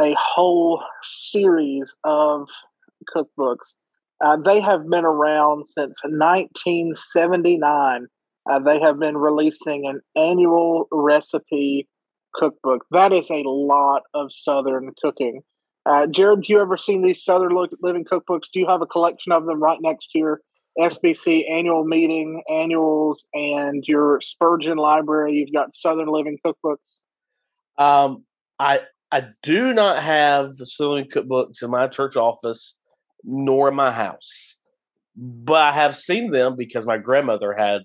a 0.00 0.14
whole 0.18 0.82
series 1.02 1.94
of 2.04 2.46
cookbooks. 3.14 3.74
Uh, 4.24 4.36
they 4.36 4.60
have 4.60 4.88
been 4.88 5.04
around 5.04 5.66
since 5.66 5.98
1979. 6.04 8.06
Uh, 8.50 8.58
they 8.58 8.80
have 8.80 8.98
been 8.98 9.16
releasing 9.16 9.86
an 9.86 10.00
annual 10.16 10.88
recipe 10.90 11.88
cookbook. 12.34 12.84
That 12.90 13.12
is 13.12 13.30
a 13.30 13.42
lot 13.44 14.02
of 14.14 14.32
Southern 14.32 14.92
cooking. 15.00 15.42
Uh, 15.84 16.06
Jared, 16.06 16.38
have 16.38 16.44
you 16.48 16.60
ever 16.60 16.76
seen 16.76 17.02
these 17.02 17.24
Southern 17.24 17.56
Living 17.82 18.04
cookbooks? 18.04 18.44
Do 18.52 18.60
you 18.60 18.66
have 18.66 18.82
a 18.82 18.86
collection 18.86 19.32
of 19.32 19.46
them 19.46 19.62
right 19.62 19.78
next 19.80 20.08
to 20.12 20.18
your 20.18 20.40
SBC 20.78 21.50
annual 21.50 21.84
meeting 21.84 22.42
annuals 22.48 23.26
and 23.34 23.84
your 23.86 24.20
Spurgeon 24.20 24.78
library? 24.78 25.34
You've 25.34 25.52
got 25.52 25.74
Southern 25.74 26.08
Living 26.08 26.38
cookbooks. 26.44 26.76
Um, 27.78 28.24
I 28.58 28.80
I 29.10 29.24
do 29.42 29.74
not 29.74 30.02
have 30.02 30.54
the 30.54 30.66
Southern 30.66 31.04
cookbooks 31.04 31.62
in 31.62 31.70
my 31.70 31.88
church 31.88 32.16
office 32.16 32.76
nor 33.24 33.68
in 33.68 33.74
my 33.74 33.92
house, 33.92 34.56
but 35.16 35.60
I 35.60 35.72
have 35.72 35.96
seen 35.96 36.30
them 36.30 36.56
because 36.56 36.86
my 36.86 36.98
grandmother 36.98 37.52
had 37.52 37.82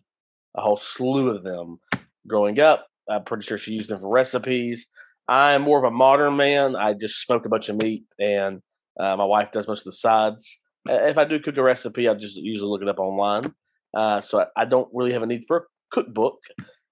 a 0.57 0.61
whole 0.61 0.77
slew 0.77 1.29
of 1.29 1.43
them 1.43 1.79
growing 2.27 2.59
up. 2.59 2.87
I'm 3.09 3.23
pretty 3.23 3.45
sure 3.45 3.57
she 3.57 3.73
used 3.73 3.89
them 3.89 4.01
for 4.01 4.09
recipes. 4.09 4.87
I'm 5.27 5.61
more 5.61 5.77
of 5.77 5.83
a 5.83 5.95
modern 5.95 6.35
man. 6.35 6.75
I 6.75 6.93
just 6.93 7.21
smoke 7.21 7.45
a 7.45 7.49
bunch 7.49 7.69
of 7.69 7.77
meat, 7.77 8.05
and 8.19 8.61
uh, 8.99 9.15
my 9.15 9.25
wife 9.25 9.51
does 9.51 9.67
most 9.67 9.81
of 9.81 9.85
the 9.85 9.91
sides. 9.93 10.59
If 10.89 11.17
I 11.17 11.25
do 11.25 11.39
cook 11.39 11.57
a 11.57 11.63
recipe, 11.63 12.07
I 12.07 12.13
just 12.13 12.37
usually 12.37 12.69
look 12.69 12.81
it 12.81 12.89
up 12.89 12.99
online. 12.99 13.53
Uh, 13.93 14.21
so 14.21 14.41
I, 14.41 14.45
I, 14.61 14.65
don't 14.65 14.89
really 14.93 15.13
have 15.13 15.23
a 15.23 15.25
need 15.25 15.43
for 15.47 15.57
a 15.57 15.61
cookbook. 15.91 16.39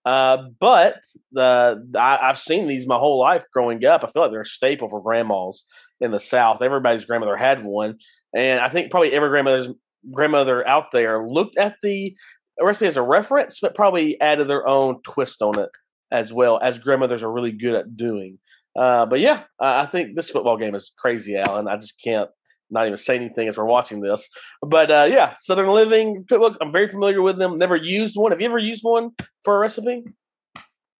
Uh, 0.06 0.38
but 0.60 1.00
the 1.32 1.84
I, 1.98 2.28
have 2.28 2.38
seen 2.38 2.68
these 2.68 2.88
my 2.88 2.98
whole 2.98 3.20
life 3.20 3.44
growing 3.54 3.84
up. 3.86 4.04
I 4.04 4.08
feel 4.08 4.22
like 4.22 4.32
they're 4.32 4.42
a 4.42 4.46
staple 4.46 4.90
for 4.90 5.02
grandmas 5.02 5.66
in 6.00 6.12
the 6.12 6.20
South. 6.20 6.62
Everybody's 6.62 7.06
grandmother 7.06 7.36
had 7.36 7.64
one, 7.64 7.98
and 8.36 8.60
I 8.60 8.70
think 8.70 8.92
probably 8.92 9.14
every 9.14 9.30
grandmother's 9.30 9.70
grandmother 10.12 10.68
out 10.68 10.92
there 10.92 11.28
looked 11.28 11.58
at 11.58 11.78
the 11.82 12.16
recipe 12.62 12.88
as 12.88 12.98
a 12.98 13.02
reference, 13.02 13.60
but 13.60 13.76
probably 13.76 14.20
added 14.22 14.48
their 14.48 14.68
own 14.68 15.02
twist 15.02 15.42
on 15.42 15.60
it 15.60 15.70
as 16.12 16.32
well 16.32 16.60
as 16.62 16.80
grandmothers 16.80 17.24
are 17.24 17.32
really 17.32 17.52
good 17.52 17.76
at 17.76 17.98
doing. 17.98 18.40
Uh, 18.78 19.06
but 19.06 19.20
yeah, 19.20 19.44
I 19.60 19.86
think 19.86 20.16
this 20.16 20.30
football 20.30 20.58
game 20.58 20.76
is 20.76 20.92
crazy, 20.98 21.38
Alan. 21.38 21.68
I 21.68 21.78
just 21.78 22.02
can't 22.02 22.30
not 22.70 22.86
even 22.86 22.98
say 22.98 23.16
anything 23.16 23.48
as 23.48 23.58
we're 23.58 23.66
watching 23.66 24.02
this. 24.02 24.28
But 24.62 24.92
uh, 24.92 25.08
yeah, 25.10 25.34
Southern 25.38 25.70
Living 25.70 26.24
cookbooks. 26.30 26.58
I'm 26.62 26.72
very 26.72 26.90
familiar 26.90 27.22
with 27.22 27.38
them. 27.38 27.58
Never 27.58 27.76
used 27.76 28.18
one. 28.18 28.32
Have 28.32 28.42
you 28.42 28.48
ever 28.48 28.58
used 28.58 28.84
one 28.84 29.12
for 29.44 29.56
a 29.56 29.60
recipe? 29.60 30.04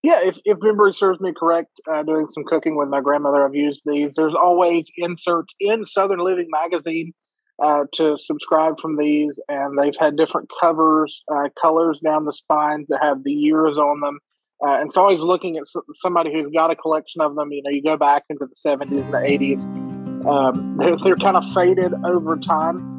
Yeah, 0.04 0.20
if, 0.24 0.38
if 0.46 0.60
memory 0.62 0.94
serves 0.94 1.20
me 1.20 1.34
correct, 1.36 1.82
uh, 1.92 2.04
doing 2.04 2.28
some 2.30 2.44
cooking 2.46 2.78
with 2.78 2.90
my 2.90 3.02
grandmother, 3.02 3.44
I've 3.44 3.56
used 3.56 3.82
these. 3.86 4.14
There's 4.14 4.36
always 4.36 4.92
inserts 4.98 5.54
in 5.60 5.84
Southern 5.84 6.20
Living 6.20 6.48
magazine 6.50 7.14
uh, 7.62 7.86
to 7.94 8.18
subscribe 8.18 8.80
from 8.82 8.98
these, 8.98 9.42
and 9.48 9.78
they've 9.80 9.96
had 10.00 10.18
different 10.18 10.50
covers, 10.60 11.24
uh, 11.34 11.50
colors 11.62 12.00
down 12.04 12.26
the 12.26 12.34
spines 12.34 12.88
that 12.90 13.00
have 13.02 13.24
the 13.24 13.32
years 13.32 13.78
on 13.78 14.02
them. 14.02 14.20
Uh, 14.66 14.80
and 14.80 14.88
it's 14.88 14.98
always 14.98 15.22
looking 15.22 15.58
at 15.58 15.64
somebody 15.94 16.32
who's 16.32 16.48
got 16.48 16.72
a 16.72 16.76
collection 16.76 17.22
of 17.22 17.36
them. 17.36 17.52
You 17.52 17.62
know, 17.64 17.70
you 17.70 17.84
go 17.84 17.98
back 17.98 18.24
into 18.30 18.46
the 18.46 18.56
70s 18.56 19.04
and 19.04 19.14
the 19.14 19.18
80s. 19.18 19.66
Um, 20.26 20.78
they're, 20.80 20.98
they're, 20.98 21.16
kind 21.18 21.38
of 21.38 21.54
faded 21.54 21.94
over 22.06 22.38
time. 22.38 22.94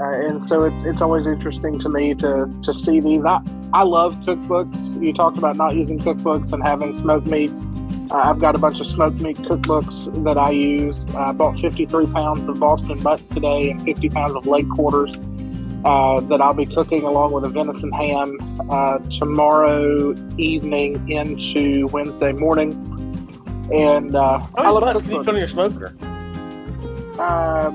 Uh, 0.00 0.26
and 0.26 0.44
so 0.44 0.64
it, 0.64 0.72
it's 0.86 1.02
always 1.02 1.26
interesting 1.26 1.78
to 1.78 1.88
me 1.88 2.14
to, 2.14 2.50
to 2.62 2.72
see 2.72 2.98
these. 2.98 3.22
I, 3.24 3.40
I 3.74 3.82
love 3.82 4.14
cookbooks. 4.20 5.02
You 5.02 5.12
talked 5.12 5.38
about 5.38 5.56
not 5.56 5.76
using 5.76 5.98
cookbooks 5.98 6.52
and 6.52 6.62
having 6.62 6.94
smoked 6.94 7.26
meats. 7.26 7.62
Uh, 8.12 8.28
I've 8.28 8.38
got 8.38 8.54
a 8.54 8.58
bunch 8.58 8.78
of 8.78 8.86
smoked 8.86 9.22
meat 9.22 9.38
cookbooks 9.38 10.22
that 10.24 10.36
I 10.36 10.50
use. 10.50 11.02
I 11.16 11.32
bought 11.32 11.58
53 11.58 12.08
pounds 12.08 12.46
of 12.46 12.60
Boston 12.60 13.00
butts 13.00 13.26
today 13.26 13.70
and 13.70 13.82
50 13.82 14.10
pounds 14.10 14.34
of 14.34 14.46
leg 14.46 14.68
quarters 14.68 15.12
uh, 15.86 16.20
that 16.20 16.42
I'll 16.42 16.52
be 16.52 16.66
cooking 16.66 17.04
along 17.04 17.32
with 17.32 17.44
a 17.44 17.48
venison 17.48 17.90
ham 17.90 18.36
uh, 18.70 18.98
tomorrow 18.98 20.14
evening 20.36 21.10
into 21.10 21.86
Wednesday 21.86 22.32
morning. 22.32 22.72
And 23.74 24.14
uh, 24.14 24.46
I 24.56 24.68
love 24.68 24.82
bucks 24.82 25.00
can 25.00 25.12
you 25.12 25.22
put 25.22 25.30
in 25.30 25.36
your 25.36 25.46
smoker? 25.46 25.96
Uh, 27.18 27.70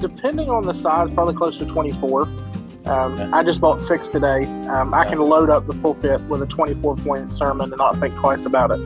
depending 0.00 0.50
on 0.50 0.64
the 0.64 0.74
size, 0.74 1.10
probably 1.14 1.34
close 1.34 1.56
to 1.56 1.64
24. 1.64 2.24
Um, 2.24 3.14
okay. 3.14 3.22
I 3.32 3.42
just 3.42 3.62
bought 3.62 3.80
six 3.80 4.08
today. 4.08 4.44
Um, 4.66 4.92
I 4.92 5.06
can 5.06 5.18
load 5.18 5.48
up 5.48 5.66
the 5.66 5.74
pulpit 5.74 6.20
with 6.22 6.42
a 6.42 6.46
24 6.46 6.96
point 6.96 7.32
sermon 7.32 7.72
and 7.72 7.78
not 7.78 7.98
think 7.98 8.14
twice 8.16 8.44
about 8.44 8.70
it. 8.70 8.80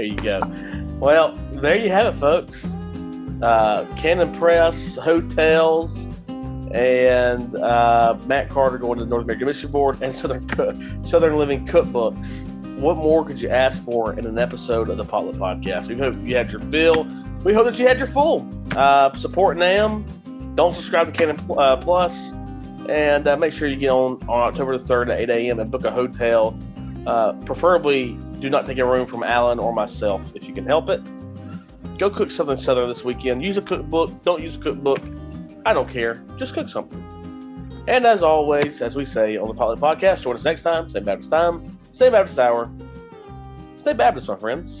There 0.00 0.04
you 0.04 0.16
go. 0.16 0.40
Well, 0.98 1.36
there 1.52 1.76
you 1.76 1.90
have 1.90 2.14
it, 2.14 2.18
folks. 2.18 2.76
Uh, 3.42 3.86
Canon 3.96 4.32
Press, 4.34 4.96
hotels, 4.96 6.06
and 6.72 7.56
uh, 7.56 8.16
Matt 8.26 8.50
Carter 8.50 8.78
going 8.78 8.98
to 8.98 9.04
the 9.04 9.10
North 9.10 9.24
American 9.24 9.46
Mission 9.46 9.70
Board 9.70 10.02
and 10.02 10.14
Southern 10.16 11.04
Southern 11.04 11.36
Living 11.36 11.66
Cookbooks. 11.66 12.46
What 12.78 12.96
more 12.96 13.24
could 13.24 13.40
you 13.40 13.48
ask 13.50 13.82
for 13.82 14.18
in 14.18 14.26
an 14.26 14.38
episode 14.38 14.88
of 14.88 14.96
the 14.96 15.04
Potluck 15.04 15.36
Podcast? 15.36 15.88
We 15.88 15.96
hope 15.96 16.14
you 16.22 16.36
had 16.36 16.50
your 16.50 16.60
fill. 16.60 17.06
We 17.44 17.52
hope 17.52 17.66
that 17.66 17.78
you 17.78 17.86
had 17.86 17.98
your 17.98 18.08
full. 18.08 18.48
Uh, 18.74 19.14
support 19.14 19.56
NAM. 19.56 20.04
Don't 20.54 20.74
subscribe 20.74 21.06
to 21.06 21.12
Canon 21.12 21.40
uh, 21.58 21.76
Plus, 21.76 22.34
and 22.88 23.26
uh, 23.26 23.36
make 23.36 23.52
sure 23.52 23.68
you 23.68 23.76
get 23.76 23.90
on 23.90 24.14
on 24.28 24.48
October 24.48 24.78
the 24.78 24.84
third 24.84 25.10
at 25.10 25.20
eight 25.20 25.30
a.m. 25.30 25.60
and 25.60 25.70
book 25.70 25.84
a 25.84 25.90
hotel. 25.90 26.58
Uh, 27.06 27.32
preferably, 27.44 28.18
do 28.40 28.50
not 28.50 28.66
take 28.66 28.78
a 28.78 28.84
room 28.84 29.06
from 29.06 29.22
Alan 29.22 29.58
or 29.58 29.72
myself 29.72 30.32
if 30.34 30.48
you 30.48 30.54
can 30.54 30.66
help 30.66 30.88
it. 30.88 31.00
Go 31.98 32.10
cook 32.10 32.30
something 32.30 32.56
southern 32.56 32.88
this 32.88 33.04
weekend. 33.04 33.42
Use 33.42 33.56
a 33.56 33.62
cookbook. 33.62 34.24
Don't 34.24 34.42
use 34.42 34.56
a 34.56 34.60
cookbook 34.60 35.00
I 35.66 35.72
don't 35.72 35.88
care. 35.88 36.22
Just 36.36 36.54
cook 36.54 36.68
something. 36.68 37.04
And 37.86 38.06
as 38.06 38.22
always, 38.22 38.80
as 38.80 38.96
we 38.96 39.04
say 39.04 39.36
on 39.36 39.48
the 39.48 39.54
Potluck 39.54 39.78
Podcast, 39.78 40.22
join 40.22 40.34
us 40.34 40.44
next 40.44 40.62
time. 40.62 40.88
Same 40.88 41.04
Baptist 41.04 41.30
time, 41.30 41.78
same 41.90 42.12
Baptist 42.12 42.38
hour. 42.38 42.70
Stay 43.76 43.92
Baptist, 43.92 44.28
my 44.28 44.36
friends. 44.36 44.80